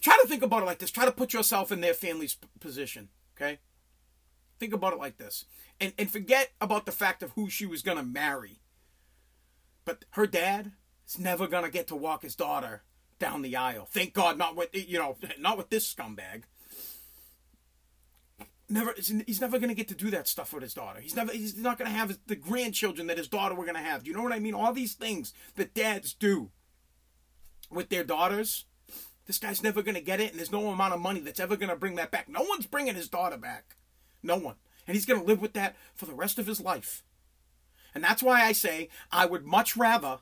try 0.00 0.16
to 0.22 0.28
think 0.28 0.44
about 0.44 0.62
it 0.62 0.66
like 0.66 0.78
this. 0.78 0.92
Try 0.92 1.06
to 1.06 1.12
put 1.12 1.32
yourself 1.32 1.72
in 1.72 1.80
their 1.80 1.94
family's 1.94 2.36
position, 2.60 3.08
okay? 3.36 3.58
Think 4.58 4.72
about 4.72 4.92
it 4.92 4.98
like 4.98 5.16
this 5.18 5.44
and, 5.80 5.92
and 5.98 6.10
forget 6.10 6.52
about 6.60 6.86
the 6.86 6.92
fact 6.92 7.22
of 7.22 7.32
who 7.32 7.50
she 7.50 7.66
was 7.66 7.82
going 7.82 7.98
to 7.98 8.04
marry. 8.04 8.60
But 9.84 10.04
her 10.10 10.26
dad 10.26 10.72
is 11.06 11.18
never 11.18 11.46
going 11.46 11.64
to 11.64 11.70
get 11.70 11.88
to 11.88 11.96
walk 11.96 12.22
his 12.22 12.36
daughter 12.36 12.82
down 13.18 13.42
the 13.42 13.56
aisle. 13.56 13.86
Thank 13.90 14.14
God, 14.14 14.38
not 14.38 14.56
with 14.56 14.70
you 14.72 14.98
know, 14.98 15.16
not 15.38 15.58
with 15.58 15.70
this 15.70 15.92
scumbag. 15.92 16.44
Never, 18.66 18.94
he's 18.96 19.42
never 19.42 19.58
going 19.58 19.68
to 19.68 19.74
get 19.74 19.88
to 19.88 19.94
do 19.94 20.10
that 20.10 20.26
stuff 20.26 20.54
with 20.54 20.62
his 20.62 20.72
daughter. 20.72 20.98
He's 20.98 21.14
never, 21.14 21.30
he's 21.30 21.56
not 21.56 21.76
going 21.76 21.90
to 21.90 21.96
have 21.96 22.18
the 22.26 22.34
grandchildren 22.34 23.08
that 23.08 23.18
his 23.18 23.28
daughter 23.28 23.54
were 23.54 23.66
going 23.66 23.76
to 23.76 23.82
have. 23.82 24.02
Do 24.02 24.10
you 24.10 24.16
know 24.16 24.22
what 24.22 24.32
I 24.32 24.38
mean? 24.38 24.54
All 24.54 24.72
these 24.72 24.94
things 24.94 25.34
that 25.56 25.74
dads 25.74 26.14
do 26.14 26.50
with 27.70 27.90
their 27.90 28.04
daughters. 28.04 28.64
This 29.26 29.38
guy's 29.38 29.62
never 29.62 29.82
going 29.82 29.94
to 29.94 30.00
get 30.00 30.20
it, 30.20 30.30
and 30.30 30.38
there's 30.38 30.52
no 30.52 30.68
amount 30.68 30.94
of 30.94 31.00
money 31.00 31.20
that's 31.20 31.40
ever 31.40 31.56
going 31.56 31.68
to 31.68 31.76
bring 31.76 31.96
that 31.96 32.10
back. 32.10 32.28
No 32.28 32.42
one's 32.42 32.66
bringing 32.66 32.94
his 32.94 33.08
daughter 33.08 33.36
back. 33.36 33.76
No 34.24 34.36
one. 34.36 34.56
And 34.86 34.94
he's 34.94 35.06
going 35.06 35.20
to 35.20 35.26
live 35.26 35.40
with 35.40 35.52
that 35.52 35.76
for 35.94 36.06
the 36.06 36.14
rest 36.14 36.38
of 36.38 36.46
his 36.46 36.60
life. 36.60 37.04
And 37.94 38.02
that's 38.02 38.22
why 38.22 38.42
I 38.42 38.52
say 38.52 38.88
I 39.12 39.26
would 39.26 39.44
much 39.44 39.76
rather, 39.76 40.18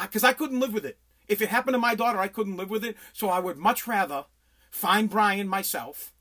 because 0.00 0.24
I, 0.24 0.30
I 0.30 0.32
couldn't 0.34 0.60
live 0.60 0.74
with 0.74 0.84
it. 0.84 0.98
If 1.26 1.40
it 1.40 1.48
happened 1.48 1.74
to 1.74 1.78
my 1.78 1.94
daughter, 1.94 2.18
I 2.18 2.28
couldn't 2.28 2.58
live 2.58 2.68
with 2.68 2.84
it. 2.84 2.96
So 3.14 3.30
I 3.30 3.38
would 3.38 3.56
much 3.56 3.86
rather 3.86 4.26
find 4.70 5.08
Brian 5.08 5.48
myself 5.48 6.12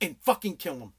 and 0.00 0.16
fucking 0.20 0.56
kill 0.56 0.78
him. 0.78 0.92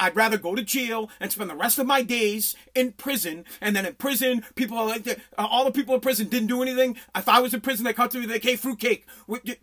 I'd 0.00 0.16
rather 0.16 0.38
go 0.38 0.54
to 0.54 0.62
jail 0.62 1.10
and 1.20 1.30
spend 1.30 1.50
the 1.50 1.54
rest 1.54 1.78
of 1.78 1.86
my 1.86 2.02
days 2.02 2.56
in 2.74 2.92
prison. 2.92 3.44
And 3.60 3.76
then 3.76 3.86
in 3.86 3.94
prison, 3.94 4.44
people 4.54 4.76
are 4.76 4.86
like, 4.86 5.06
uh, 5.06 5.16
all 5.36 5.64
the 5.64 5.70
people 5.70 5.94
in 5.94 6.00
prison 6.00 6.28
didn't 6.28 6.48
do 6.48 6.62
anything. 6.62 6.96
If 7.14 7.28
I 7.28 7.40
was 7.40 7.54
in 7.54 7.60
prison, 7.60 7.84
they 7.84 7.92
come 7.92 8.08
to 8.08 8.18
me, 8.18 8.26
they 8.26 8.38
hey, 8.38 8.56
fruitcake, 8.56 9.06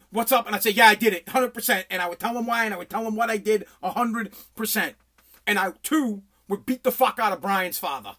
what's 0.10 0.32
up? 0.32 0.48
And 0.48 0.56
I'd 0.56 0.64
say, 0.64 0.72
yeah, 0.72 0.88
I 0.88 0.96
did 0.96 1.14
it, 1.14 1.26
100%. 1.28 1.86
And 1.90 2.02
I 2.02 2.08
would 2.08 2.20
tell 2.20 2.34
them 2.34 2.46
why, 2.46 2.66
and 2.66 2.74
I 2.74 2.78
would 2.78 2.90
tell 2.90 3.04
them 3.04 3.16
what 3.16 3.30
I 3.30 3.38
did, 3.38 3.66
100% 3.84 4.94
and 5.48 5.60
I 5.60 5.72
too 5.84 6.24
would 6.48 6.66
beat 6.66 6.84
the 6.84 6.92
fuck 6.92 7.20
out 7.20 7.34
of 7.34 7.42
Brian's 7.42 7.80
father. 7.80 8.16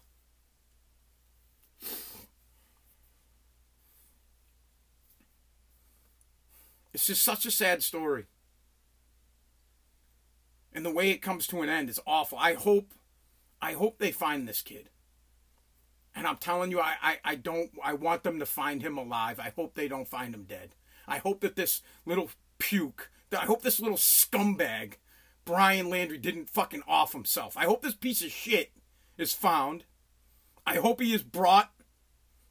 It's 6.93 7.07
just 7.07 7.23
such 7.23 7.45
a 7.45 7.51
sad 7.51 7.81
story. 7.81 8.25
And 10.73 10.85
the 10.85 10.91
way 10.91 11.11
it 11.11 11.21
comes 11.21 11.47
to 11.47 11.61
an 11.61 11.69
end 11.69 11.89
is 11.89 11.99
awful. 12.05 12.37
I 12.37 12.53
hope 12.53 12.93
I 13.61 13.73
hope 13.73 13.97
they 13.97 14.11
find 14.11 14.47
this 14.47 14.61
kid. 14.61 14.89
And 16.15 16.27
I'm 16.27 16.37
telling 16.37 16.69
you, 16.69 16.79
I, 16.79 16.95
I, 17.01 17.17
I 17.23 17.35
don't 17.35 17.71
I 17.83 17.93
want 17.93 18.23
them 18.23 18.39
to 18.39 18.45
find 18.45 18.81
him 18.81 18.97
alive. 18.97 19.39
I 19.39 19.53
hope 19.55 19.75
they 19.75 19.87
don't 19.87 20.07
find 20.07 20.33
him 20.33 20.43
dead. 20.43 20.75
I 21.07 21.17
hope 21.17 21.41
that 21.41 21.55
this 21.55 21.81
little 22.05 22.29
puke, 22.57 23.11
that 23.29 23.41
I 23.41 23.45
hope 23.45 23.61
this 23.61 23.79
little 23.79 23.97
scumbag 23.97 24.93
Brian 25.45 25.89
Landry, 25.89 26.17
didn't 26.17 26.49
fucking 26.49 26.83
off 26.87 27.11
himself. 27.11 27.57
I 27.57 27.65
hope 27.65 27.81
this 27.81 27.95
piece 27.95 28.23
of 28.23 28.31
shit 28.31 28.71
is 29.17 29.33
found. 29.33 29.83
I 30.65 30.75
hope 30.75 31.01
he 31.01 31.13
is 31.13 31.23
brought 31.23 31.73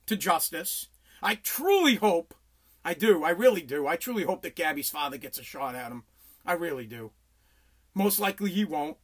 to 0.06 0.16
justice. 0.16 0.88
I 1.22 1.36
truly 1.36 1.96
hope, 1.96 2.34
I 2.84 2.94
do, 2.94 3.24
I 3.24 3.30
really 3.30 3.62
do, 3.62 3.86
I 3.86 3.96
truly 3.96 4.24
hope 4.24 4.42
that 4.42 4.56
Gabby's 4.56 4.90
father 4.90 5.16
gets 5.16 5.38
a 5.38 5.42
shot 5.42 5.74
at 5.74 5.90
him. 5.90 6.04
I 6.44 6.52
really 6.54 6.86
do. 6.86 7.12
Most 7.94 8.18
likely 8.18 8.50
he 8.50 8.64
won't. 8.64 8.96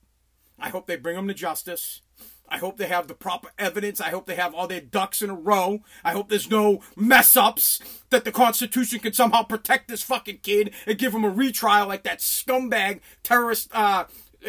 I 0.58 0.70
hope 0.70 0.86
they 0.86 0.96
bring 0.96 1.16
him 1.16 1.28
to 1.28 1.34
justice. 1.34 2.02
I 2.48 2.58
hope 2.58 2.78
they 2.78 2.86
have 2.86 3.06
the 3.06 3.14
proper 3.14 3.50
evidence. 3.58 4.00
I 4.00 4.08
hope 4.08 4.26
they 4.26 4.34
have 4.34 4.54
all 4.54 4.66
their 4.66 4.80
ducks 4.80 5.20
in 5.20 5.30
a 5.30 5.34
row. 5.34 5.80
I 6.02 6.12
hope 6.12 6.28
there's 6.28 6.50
no 6.50 6.80
mess 6.96 7.36
ups. 7.36 7.80
That 8.10 8.24
the 8.24 8.32
Constitution 8.32 9.00
can 9.00 9.12
somehow 9.12 9.42
protect 9.42 9.88
this 9.88 10.02
fucking 10.02 10.38
kid 10.42 10.72
and 10.86 10.98
give 10.98 11.14
him 11.14 11.24
a 11.24 11.30
retrial 11.30 11.86
like 11.86 12.04
that 12.04 12.20
scumbag 12.20 13.00
terrorist, 13.22 13.68
uh, 13.72 14.04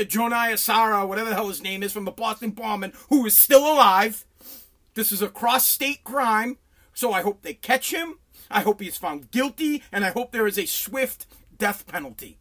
Joniah 0.08 0.58
Sara, 0.58 1.06
whatever 1.06 1.30
the 1.30 1.36
hell 1.36 1.50
his 1.50 1.62
name 1.62 1.84
is, 1.84 1.92
from 1.92 2.06
the 2.06 2.12
Boston 2.12 2.52
bombing, 2.52 2.94
who 3.10 3.26
is 3.26 3.38
still 3.38 3.66
alive. 3.66 4.26
This 4.94 5.12
is 5.12 5.22
a 5.22 5.30
cross 5.30 5.68
state 5.68 6.04
crime. 6.04 6.58
So 6.94 7.12
I 7.12 7.22
hope 7.22 7.42
they 7.42 7.54
catch 7.54 7.94
him. 7.94 8.20
I 8.50 8.62
hope 8.62 8.82
he 8.82 8.88
is 8.88 8.98
found 8.98 9.32
guilty. 9.32 9.84
And 9.92 10.06
I 10.06 10.12
hope 10.12 10.32
there 10.32 10.48
is 10.48 10.58
a 10.58 10.66
swift 10.66 11.26
death 11.58 11.86
penalty. 11.86 12.40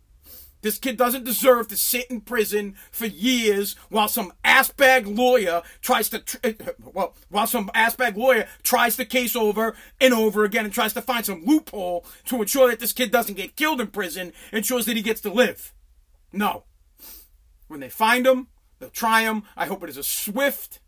This 0.60 0.78
kid 0.78 0.96
doesn't 0.96 1.24
deserve 1.24 1.68
to 1.68 1.76
sit 1.76 2.10
in 2.10 2.20
prison 2.20 2.74
for 2.90 3.06
years 3.06 3.76
while 3.88 4.08
some 4.08 4.32
assbag 4.44 5.16
lawyer 5.16 5.62
tries 5.80 6.08
to, 6.08 6.22
well, 6.92 7.14
while 7.28 7.46
some 7.46 7.70
assbag 7.74 8.16
lawyer 8.16 8.48
tries 8.62 8.96
the 8.96 9.04
case 9.04 9.36
over 9.36 9.76
and 10.00 10.12
over 10.12 10.44
again 10.44 10.64
and 10.64 10.74
tries 10.74 10.92
to 10.94 11.02
find 11.02 11.24
some 11.24 11.44
loophole 11.44 12.04
to 12.26 12.40
ensure 12.40 12.68
that 12.68 12.80
this 12.80 12.92
kid 12.92 13.12
doesn't 13.12 13.36
get 13.36 13.56
killed 13.56 13.80
in 13.80 13.86
prison, 13.86 14.32
ensures 14.52 14.86
that 14.86 14.96
he 14.96 15.02
gets 15.02 15.20
to 15.20 15.32
live. 15.32 15.72
No. 16.32 16.64
When 17.68 17.80
they 17.80 17.90
find 17.90 18.26
him, 18.26 18.48
they'll 18.78 18.90
try 18.90 19.22
him. 19.22 19.44
I 19.56 19.66
hope 19.66 19.84
it 19.84 19.90
is 19.90 19.96
a 19.96 20.02
swift, 20.02 20.80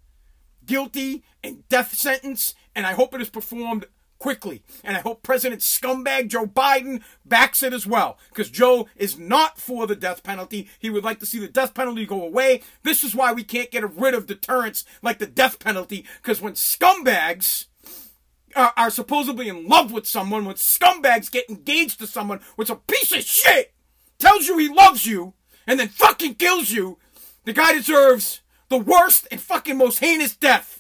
guilty, 0.66 1.22
and 1.44 1.66
death 1.68 1.94
sentence, 1.94 2.54
and 2.74 2.86
I 2.86 2.92
hope 2.92 3.14
it 3.14 3.20
is 3.20 3.30
performed 3.30 3.86
quickly. 4.20 4.62
And 4.84 4.96
I 4.96 5.00
hope 5.00 5.24
President 5.24 5.62
scumbag 5.62 6.28
Joe 6.28 6.46
Biden 6.46 7.02
backs 7.24 7.64
it 7.64 7.72
as 7.72 7.86
well. 7.86 8.18
Because 8.28 8.50
Joe 8.50 8.86
is 8.94 9.18
not 9.18 9.58
for 9.58 9.88
the 9.88 9.96
death 9.96 10.22
penalty. 10.22 10.68
He 10.78 10.90
would 10.90 11.02
like 11.02 11.18
to 11.18 11.26
see 11.26 11.40
the 11.40 11.48
death 11.48 11.74
penalty 11.74 12.06
go 12.06 12.22
away. 12.22 12.62
This 12.84 13.02
is 13.02 13.16
why 13.16 13.32
we 13.32 13.42
can't 13.42 13.72
get 13.72 13.90
rid 13.96 14.14
of 14.14 14.26
deterrence 14.26 14.84
like 15.02 15.18
the 15.18 15.26
death 15.26 15.58
penalty. 15.58 16.06
Because 16.22 16.40
when 16.40 16.52
scumbags 16.52 17.66
are, 18.54 18.72
are 18.76 18.90
supposedly 18.90 19.48
in 19.48 19.66
love 19.66 19.90
with 19.90 20.06
someone, 20.06 20.44
when 20.44 20.56
scumbags 20.56 21.30
get 21.30 21.50
engaged 21.50 21.98
to 21.98 22.06
someone, 22.06 22.40
which 22.54 22.70
a 22.70 22.76
piece 22.76 23.12
of 23.12 23.22
shit 23.22 23.74
tells 24.18 24.46
you 24.46 24.58
he 24.58 24.68
loves 24.68 25.06
you, 25.06 25.34
and 25.66 25.80
then 25.80 25.88
fucking 25.88 26.34
kills 26.34 26.70
you, 26.70 26.98
the 27.44 27.52
guy 27.52 27.72
deserves 27.72 28.42
the 28.68 28.78
worst 28.78 29.26
and 29.30 29.40
fucking 29.40 29.76
most 29.76 29.98
heinous 29.98 30.36
death. 30.36 30.79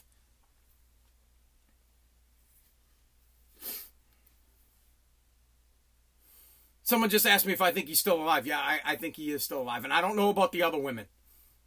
Someone 6.90 7.08
just 7.08 7.24
asked 7.24 7.46
me 7.46 7.52
if 7.52 7.62
I 7.62 7.70
think 7.70 7.86
he's 7.86 8.00
still 8.00 8.20
alive. 8.20 8.48
Yeah, 8.48 8.58
I, 8.58 8.80
I 8.84 8.96
think 8.96 9.14
he 9.14 9.30
is 9.30 9.44
still 9.44 9.62
alive, 9.62 9.84
and 9.84 9.92
I 9.92 10.00
don't 10.00 10.16
know 10.16 10.28
about 10.28 10.50
the 10.50 10.64
other 10.64 10.76
women. 10.76 11.06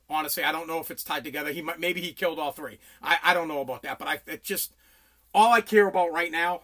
Honestly, 0.10 0.44
I 0.44 0.52
don't 0.52 0.68
know 0.68 0.82
if 0.82 0.92
it's 0.92 1.02
tied 1.02 1.24
together. 1.24 1.54
He 1.54 1.62
might, 1.62 1.80
maybe 1.80 2.02
he 2.02 2.12
killed 2.12 2.40
all 2.40 2.52
three. 2.52 2.78
I, 3.02 3.20
I 3.24 3.34
don't 3.34 3.48
know 3.48 3.62
about 3.62 3.84
that, 3.84 3.98
but 3.98 4.10
I 4.10 4.20
it 4.28 4.44
just 4.44 4.74
all 5.34 5.54
I 5.54 5.62
care 5.62 5.88
about 5.88 6.12
right 6.12 6.30
now 6.30 6.64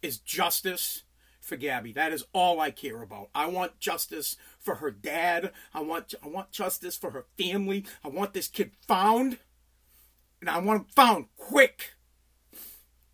is 0.00 0.18
justice 0.18 1.02
for 1.40 1.56
Gabby. 1.56 1.90
That 1.90 2.12
is 2.12 2.24
all 2.32 2.60
I 2.60 2.70
care 2.70 3.02
about. 3.02 3.30
I 3.34 3.46
want 3.46 3.80
justice 3.80 4.36
for 4.60 4.76
her 4.76 4.92
dad. 4.92 5.50
I 5.74 5.80
want 5.80 6.14
I 6.22 6.28
want 6.28 6.52
justice 6.52 6.96
for 6.96 7.10
her 7.10 7.24
family. 7.36 7.84
I 8.04 8.08
want 8.10 8.32
this 8.32 8.46
kid 8.46 8.70
found, 8.86 9.38
and 10.40 10.48
I 10.48 10.58
want 10.58 10.82
him 10.82 10.86
found 10.94 11.26
quick. 11.36 11.94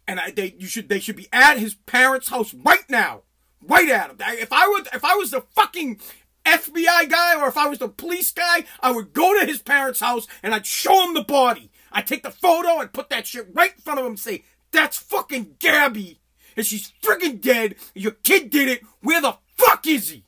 And 0.07 0.21
I 0.21 0.31
they 0.31 0.55
you 0.59 0.67
should 0.67 0.91
they 0.91 1.01
should 1.01 1.17
be 1.17 1.29
at 1.33 1.57
his 1.57 1.75
parents' 1.75 2.29
house 2.29 2.53
right 2.53 2.85
now, 2.91 3.23
right 3.67 3.89
at 3.89 4.11
him. 4.11 4.17
If 4.21 4.53
I 4.53 4.69
would 4.69 4.89
if 4.93 5.05
I 5.05 5.15
was 5.15 5.31
the 5.31 5.43
fucking 5.55 6.01
FBI 6.45 7.09
guy 7.09 7.41
or 7.41 7.49
if 7.49 7.57
I 7.57 7.67
was 7.67 7.79
the 7.79 7.89
police 7.89 8.31
guy, 8.33 8.65
I 8.81 8.91
would 8.91 9.13
go 9.13 9.39
to 9.39 9.47
his 9.47 9.63
parents' 9.63 10.01
house 10.01 10.27
and 10.43 10.55
I'd 10.55 10.67
show 10.67 11.07
him 11.07 11.15
the 11.15 11.23
body. 11.25 11.71
I'd 11.93 12.07
take 12.07 12.23
the 12.23 12.31
photo 12.31 12.81
and 12.81 12.93
put 12.93 13.11
that 13.11 13.27
shit 13.27 13.49
right 13.53 13.73
in 13.75 13.81
front 13.81 14.01
of 14.01 14.07
him 14.07 14.13
and 14.13 14.19
say, 14.19 14.45
that's 14.71 14.97
fucking 14.97 15.57
Gabby. 15.59 16.21
And 16.57 16.67
she's 16.67 16.93
freaking 17.03 17.41
dead. 17.41 17.77
Your 17.95 18.13
kid 18.13 18.51
did 18.51 18.69
it. 18.69 18.83
Where 19.01 19.21
the 19.21 19.37
fuck 19.57 19.87
is 19.87 20.11
he? 20.11 20.25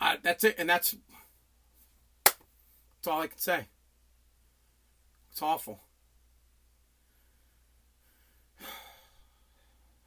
Uh, 0.00 0.16
that's 0.22 0.44
it. 0.44 0.54
And 0.58 0.68
that's, 0.68 0.96
that's 3.00 3.08
all 3.08 3.22
I 3.22 3.28
can 3.28 3.38
say. 3.38 3.68
It's 5.30 5.40
awful. 5.40 5.80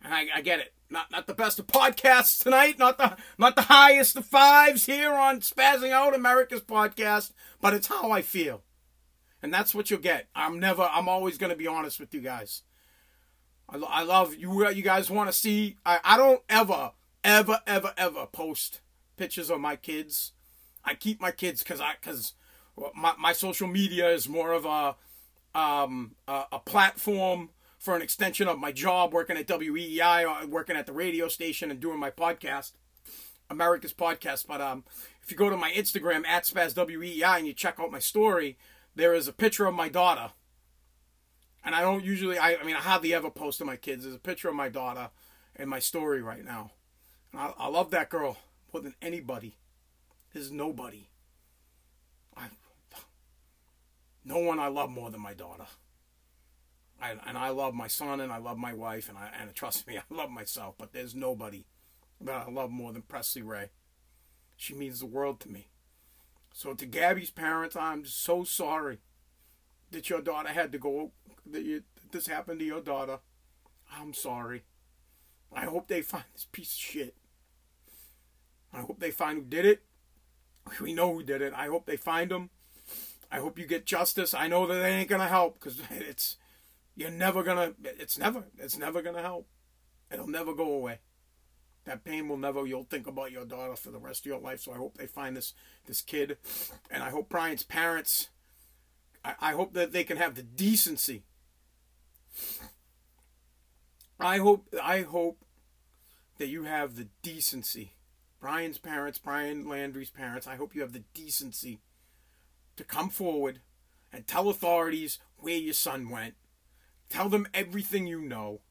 And 0.03 0.13
I, 0.13 0.27
I 0.36 0.41
get 0.41 0.60
it. 0.60 0.73
Not 0.91 1.10
not 1.10 1.25
the 1.25 1.34
best 1.34 1.58
of 1.58 1.65
podcasts 1.65 2.43
tonight. 2.43 2.77
Not 2.77 2.99
the 2.99 3.17
not 3.39 3.56
the 3.56 3.63
highest 3.63 4.15
of 4.15 4.25
fives 4.25 4.86
here 4.86 5.13
on 5.13 5.39
Spazzing 5.39 5.91
Out 5.91 6.13
America's 6.13 6.62
podcast. 6.62 7.32
But 7.62 7.73
it's 7.73 7.88
how 7.88 8.12
I 8.12 8.21
feel, 8.21 8.63
and 9.41 9.51
that's 9.51 9.73
what 9.73 9.89
you'll 9.89 10.01
get. 10.01 10.27
I'm 10.36 10.60
never. 10.60 10.84
I'm 10.84 11.10
always 11.10 11.39
going 11.39 11.51
to 11.51 11.56
be 11.56 11.67
honest 11.67 11.99
with 11.99 12.13
you 12.13 12.19
guys. 12.19 12.62
I, 13.67 13.77
I 13.77 14.03
love 14.03 14.36
you. 14.36 14.67
Uh, 14.67 14.69
you 14.69 14.84
guys 14.84 15.10
want 15.10 15.29
to 15.29 15.34
see? 15.34 15.77
I, 15.86 15.99
I 16.03 16.17
don't 16.17 16.41
ever, 16.47 16.91
ever, 17.23 17.62
ever, 17.65 17.93
ever 17.97 18.27
post 18.27 18.82
pictures 19.15 19.49
of 19.49 19.62
my 19.62 19.77
kids. 19.77 20.34
I 20.84 20.93
keep 20.95 21.21
my 21.21 21.32
kids 21.32 21.63
because 21.63 21.79
I 21.79 21.93
because 21.99 22.34
my 22.95 23.13
my 23.19 23.33
social 23.33 23.67
media 23.67 24.09
is 24.09 24.27
more 24.27 24.51
of 24.51 24.65
a 24.65 24.95
um 25.57 26.15
a, 26.27 26.43
a 26.53 26.59
platform 26.59 27.49
for 27.83 27.97
an 27.97 28.01
extension 28.01 28.47
of 28.47 28.57
my 28.57 28.71
job 28.71 29.12
working 29.12 29.36
at 29.36 29.45
WEEI, 29.45 30.43
uh, 30.43 30.47
working 30.47 30.77
at 30.77 30.86
the 30.86 30.93
radio 30.93 31.27
station 31.27 31.69
and 31.69 31.81
doing 31.81 31.99
my 31.99 32.09
podcast, 32.09 32.71
America's 33.49 33.93
Podcast. 33.93 34.47
But 34.47 34.62
um, 34.62 34.86
if 35.21 35.29
you 35.29 35.36
go 35.36 35.49
to 35.49 35.57
my 35.57 35.69
Instagram, 35.69 36.25
at 36.25 36.45
SpazWEEI, 36.45 37.39
and 37.39 37.45
you 37.45 37.51
check 37.51 37.81
out 37.81 37.91
my 37.91 37.99
story, 37.99 38.57
there 38.95 39.13
is 39.13 39.27
a 39.27 39.33
picture 39.33 39.65
of 39.65 39.75
my 39.75 39.89
daughter. 39.89 40.31
And 41.65 41.75
I 41.75 41.81
don't 41.81 42.05
usually, 42.05 42.38
I, 42.38 42.55
I 42.55 42.63
mean, 42.63 42.77
I 42.77 42.79
hardly 42.79 43.13
ever 43.13 43.29
post 43.29 43.57
to 43.57 43.65
my 43.65 43.75
kids. 43.75 44.03
There's 44.03 44.15
a 44.15 44.19
picture 44.19 44.47
of 44.47 44.55
my 44.55 44.69
daughter 44.69 45.09
in 45.57 45.67
my 45.67 45.79
story 45.79 46.21
right 46.21 46.45
now. 46.45 46.71
And 47.33 47.41
I, 47.41 47.53
I 47.57 47.67
love 47.67 47.91
that 47.91 48.09
girl 48.09 48.38
more 48.71 48.81
than 48.81 48.95
anybody. 49.01 49.57
There's 50.33 50.51
nobody. 50.51 51.09
I, 52.38 52.47
no 54.25 54.39
one 54.39 54.59
I 54.59 54.67
love 54.67 54.89
more 54.89 55.09
than 55.09 55.21
my 55.21 55.33
daughter. 55.33 55.65
I, 57.01 57.15
and 57.27 57.38
I 57.38 57.49
love 57.49 57.73
my 57.73 57.88
son 57.88 58.21
and 58.21 58.31
I 58.31 58.38
love 58.38 58.57
my 58.57 58.73
wife 58.73 59.09
and 59.09 59.17
I 59.17 59.29
and 59.39 59.53
trust 59.53 59.88
me, 59.88 59.97
I 59.97 60.13
love 60.13 60.29
myself. 60.29 60.75
But 60.77 60.93
there's 60.93 61.15
nobody 61.15 61.65
that 62.21 62.47
I 62.47 62.51
love 62.51 62.71
more 62.71 62.93
than 62.93 63.01
Presley 63.01 63.41
Ray. 63.41 63.69
She 64.55 64.73
means 64.73 64.99
the 64.99 65.05
world 65.05 65.39
to 65.41 65.49
me. 65.49 65.67
So 66.53 66.73
to 66.73 66.86
Gabby's 66.86 67.31
parents, 67.31 67.75
I'm 67.75 68.05
so 68.05 68.43
sorry 68.43 68.99
that 69.91 70.09
your 70.09 70.21
daughter 70.21 70.49
had 70.49 70.71
to 70.71 70.77
go. 70.77 71.12
That, 71.45 71.63
you, 71.63 71.83
this 72.12 72.27
happened 72.27 72.59
to 72.59 72.65
your 72.65 72.81
daughter. 72.81 73.19
I'm 73.91 74.13
sorry. 74.13 74.63
I 75.51 75.65
hope 75.65 75.88
they 75.88 76.01
find 76.01 76.23
this 76.33 76.47
piece 76.51 76.73
of 76.73 76.79
shit. 76.79 77.15
I 78.73 78.81
hope 78.81 78.99
they 78.99 79.12
find 79.12 79.38
who 79.38 79.43
did 79.43 79.65
it. 79.65 79.83
We 80.81 80.93
know 80.93 81.13
who 81.13 81.23
did 81.23 81.41
it. 81.41 81.53
I 81.55 81.67
hope 81.67 81.86
they 81.86 81.97
find 81.97 82.31
him. 82.31 82.49
I 83.34 83.39
hope 83.39 83.58
you 83.58 83.65
get 83.65 83.88
justice. 83.88 84.36
I 84.36 84.48
know 84.48 84.67
that 84.67 84.76
they 84.76 84.93
ain't 84.93 85.10
gonna 85.10 85.28
help 85.28 85.60
because 85.60 85.82
it's 85.89 86.38
you're 86.96 87.10
never 87.10 87.41
gonna. 87.41 87.74
It's 87.84 88.19
never. 88.19 88.43
It's 88.60 88.78
never 88.78 89.02
gonna 89.02 89.24
help. 89.24 89.48
It'll 90.12 90.28
never 90.28 90.54
go 90.54 90.72
away. 90.72 91.00
That 91.86 92.04
pain 92.04 92.30
will 92.30 92.38
never. 92.38 92.67
You'll 92.67 92.84
think 92.84 93.08
about 93.08 93.32
your 93.32 93.43
daughter 93.43 93.76
for 93.76 93.89
the 93.89 93.98
rest 93.98 94.22
of 94.22 94.26
your 94.28 94.39
life. 94.39 94.62
So 94.62 94.72
I 94.72 94.78
hope 94.78 94.98
they 94.98 95.08
find 95.08 95.36
this 95.36 95.56
this 95.88 96.02
kid, 96.02 96.38
and 96.91 97.02
I 97.02 97.10
hope 97.10 97.28
Brian's 97.28 97.63
parents. 97.63 98.30
I, 99.26 99.34
I 99.39 99.52
hope 99.54 99.74
that 99.74 99.93
they 99.93 100.04
can 100.04 100.17
have 100.17 100.36
the 100.36 100.43
decency. 100.43 101.24
I 104.19 104.38
hope. 104.38 104.67
I 104.82 105.02
hope 105.02 105.43
that 106.38 106.50
you 106.50 106.65
have 106.65 106.98
the 106.98 107.08
decency. 107.24 107.93
Brian's 108.39 108.78
parents, 108.78 109.17
Brian 109.17 109.67
Landry's 109.67 110.12
parents. 110.12 110.46
I 110.46 110.56
hope 110.56 110.76
you 110.76 110.82
have 110.82 110.93
the 110.93 111.04
decency 111.15 111.80
to 112.75 112.83
come 112.83 113.09
forward 113.09 113.59
and 114.12 114.27
tell 114.27 114.49
authorities 114.49 115.19
where 115.38 115.57
your 115.57 115.73
son 115.73 116.09
went 116.09 116.36
Tell 117.13 117.29
them 117.29 117.47
everything 117.53 118.07
you 118.07 118.19
know. 118.19 118.62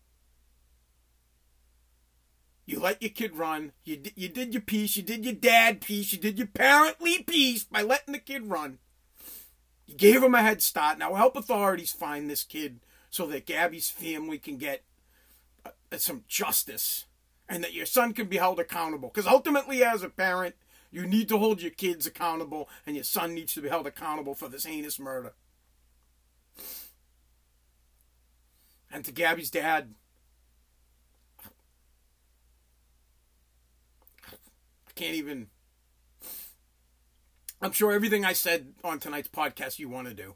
You 2.66 2.80
let 2.80 3.00
your 3.00 3.12
kid 3.12 3.36
run. 3.36 3.70
You, 3.84 4.02
you 4.16 4.28
did 4.28 4.52
your 4.52 4.62
piece. 4.62 4.96
You 4.96 5.04
did 5.04 5.24
your 5.24 5.34
dad 5.34 5.80
piece. 5.80 6.12
You 6.12 6.18
did 6.18 6.38
your 6.38 6.48
parently 6.48 7.24
piece 7.24 7.62
by 7.62 7.82
letting 7.82 8.12
the 8.12 8.18
kid 8.18 8.50
run. 8.50 8.78
You 9.86 9.94
gave 9.94 10.24
him 10.24 10.34
a 10.34 10.42
head 10.42 10.60
start. 10.60 10.98
Now 10.98 11.14
help 11.14 11.36
authorities 11.36 11.92
find 11.92 12.28
this 12.28 12.42
kid 12.42 12.80
so 13.10 13.26
that 13.26 13.46
Gabby's 13.46 13.90
family 13.90 14.38
can 14.38 14.56
get 14.56 14.82
uh, 15.64 15.70
some 15.98 16.24
justice 16.26 17.06
and 17.48 17.62
that 17.62 17.74
your 17.74 17.86
son 17.86 18.12
can 18.12 18.26
be 18.26 18.38
held 18.38 18.58
accountable. 18.58 19.08
Because 19.08 19.28
ultimately, 19.28 19.84
as 19.84 20.02
a 20.02 20.08
parent, 20.08 20.56
you 20.92 21.06
need 21.06 21.28
to 21.30 21.38
hold 21.38 21.62
your 21.62 21.70
kids 21.70 22.06
accountable 22.06 22.68
and 22.86 22.94
your 22.94 23.04
son 23.04 23.34
needs 23.34 23.54
to 23.54 23.62
be 23.62 23.70
held 23.70 23.86
accountable 23.86 24.34
for 24.34 24.48
this 24.48 24.66
heinous 24.66 25.00
murder. 25.00 25.32
And 28.90 29.02
to 29.06 29.10
Gabby's 29.10 29.50
dad, 29.50 29.94
I 34.86 34.92
can't 34.94 35.14
even. 35.14 35.48
I'm 37.62 37.72
sure 37.72 37.92
everything 37.92 38.26
I 38.26 38.34
said 38.34 38.74
on 38.84 38.98
tonight's 38.98 39.28
podcast 39.28 39.78
you 39.78 39.88
want 39.88 40.08
to 40.08 40.14
do. 40.14 40.34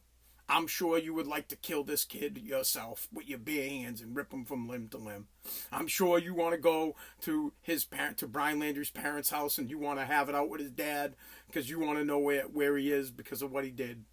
I'm 0.49 0.69
sure 0.69 0.97
you 0.97 1.13
would 1.13 1.27
like 1.27 1.49
to 1.49 1.57
kill 1.57 1.83
this 1.83 2.05
kid 2.05 2.39
yourself 2.39 3.09
with 3.13 3.29
your 3.29 3.39
bare 3.39 3.69
hands 3.69 4.01
and 4.01 4.15
rip 4.15 4.33
him 4.33 4.45
from 4.45 4.69
limb 4.69 4.89
to 4.89 4.99
limb. 4.99 5.27
I'm 5.73 5.89
sure 5.89 6.19
you 6.19 6.35
want 6.35 6.55
to 6.55 6.61
go 6.61 6.95
to 7.23 7.53
his 7.63 7.85
parent, 7.85 8.19
to 8.19 8.29
Brian 8.29 8.61
Landry's 8.61 8.91
parents' 8.91 9.31
house, 9.31 9.59
and 9.59 9.69
you 9.69 9.79
want 9.79 9.99
to 9.99 10.05
have 10.05 10.29
it 10.29 10.37
out 10.37 10.49
with 10.49 10.61
his 10.61 10.71
dad 10.71 11.17
because 11.49 11.69
you 11.69 11.81
want 11.81 11.99
to 11.99 12.05
know 12.05 12.19
where 12.19 12.43
where 12.43 12.77
he 12.77 12.93
is 12.93 13.11
because 13.11 13.43
of 13.43 13.51
what 13.51 13.65
he 13.65 13.71
did. 13.71 14.05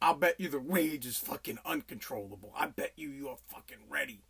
I'll 0.00 0.14
bet 0.14 0.40
you 0.40 0.48
the 0.48 0.58
rage 0.58 1.04
is 1.04 1.18
fucking 1.18 1.58
uncontrollable. 1.66 2.54
I 2.56 2.68
bet 2.68 2.92
you 2.96 3.10
you're 3.10 3.36
fucking 3.48 3.76
ready. 3.90 4.22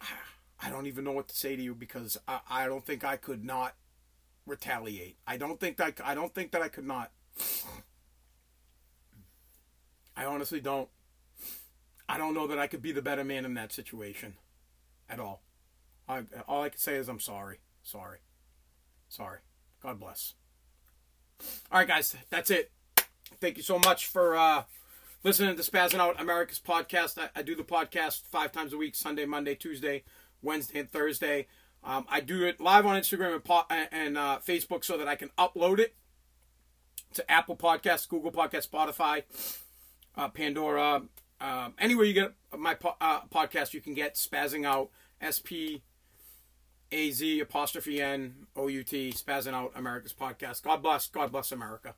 I 0.62 0.70
don't 0.70 0.86
even 0.86 1.02
know 1.02 1.10
what 1.10 1.26
to 1.26 1.36
say 1.36 1.56
to 1.56 1.62
you 1.62 1.74
because 1.74 2.16
I, 2.28 2.38
I 2.48 2.66
don't 2.68 2.86
think 2.86 3.02
I 3.02 3.16
could 3.16 3.44
not 3.44 3.74
retaliate. 4.46 5.16
I 5.26 5.36
don't 5.36 5.58
think 5.60 5.76
that 5.78 6.00
I 6.04 6.14
don't 6.14 6.34
think 6.34 6.52
that 6.52 6.62
I 6.62 6.68
could 6.68 6.86
not. 6.86 7.10
I 10.16 10.24
honestly 10.24 10.60
don't. 10.60 10.88
I 12.08 12.18
don't 12.18 12.34
know 12.34 12.46
that 12.46 12.58
I 12.58 12.66
could 12.66 12.82
be 12.82 12.92
the 12.92 13.02
better 13.02 13.24
man 13.24 13.44
in 13.44 13.54
that 13.54 13.72
situation, 13.72 14.34
at 15.08 15.18
all. 15.18 15.42
I, 16.08 16.22
all 16.46 16.62
I 16.62 16.68
can 16.68 16.78
say 16.78 16.96
is 16.96 17.08
I'm 17.08 17.20
sorry. 17.20 17.58
Sorry. 17.82 18.18
Sorry. 19.08 19.38
God 19.82 20.00
bless. 20.00 20.34
All 21.70 21.78
right, 21.78 21.88
guys, 21.88 22.14
that's 22.30 22.50
it. 22.50 22.70
Thank 23.40 23.56
you 23.56 23.62
so 23.62 23.78
much 23.78 24.06
for 24.06 24.36
uh, 24.36 24.64
listening 25.22 25.56
to 25.56 25.62
Spazzing 25.62 25.98
Out 25.98 26.20
America's 26.20 26.60
podcast. 26.60 27.18
I, 27.18 27.28
I, 27.34 27.42
do 27.42 27.54
the 27.54 27.64
podcast 27.64 28.22
five 28.30 28.52
times 28.52 28.72
a 28.72 28.76
week 28.76 28.94
Sunday, 28.94 29.24
Monday, 29.24 29.54
Tuesday, 29.54 30.04
Wednesday, 30.42 30.80
and 30.80 30.90
Thursday. 30.90 31.46
Um, 31.84 32.06
I 32.08 32.20
do 32.20 32.44
it 32.44 32.60
live 32.60 32.86
on 32.86 32.98
Instagram 32.98 33.42
and, 33.70 33.88
and 33.92 34.18
uh, 34.18 34.38
Facebook 34.46 34.84
so 34.84 34.96
that 34.96 35.06
I 35.06 35.16
can 35.16 35.30
upload 35.38 35.78
it 35.78 35.94
to 37.12 37.30
Apple 37.30 37.56
Podcasts, 37.56 38.08
Google 38.08 38.32
Podcasts, 38.32 38.68
Spotify, 38.68 39.24
uh, 40.16 40.28
Pandora, 40.28 41.02
um, 41.40 41.74
anywhere 41.78 42.06
you 42.06 42.14
get 42.14 42.32
my 42.56 42.74
po- 42.74 42.96
uh, 43.00 43.20
podcast, 43.32 43.74
you 43.74 43.80
can 43.80 43.94
get 43.94 44.14
Spazzing 44.14 44.64
Out, 44.64 44.90
S 45.20 45.38
P 45.40 45.82
a 46.92 47.10
Z 47.10 47.40
apostrophe 47.40 48.00
N 48.00 48.46
O 48.56 48.68
U 48.68 48.82
T, 48.84 49.12
spazzing 49.12 49.52
out 49.52 49.72
America's 49.74 50.12
podcast. 50.12 50.62
God 50.62 50.82
bless. 50.82 51.08
God 51.08 51.32
bless 51.32 51.50
America. 51.52 51.94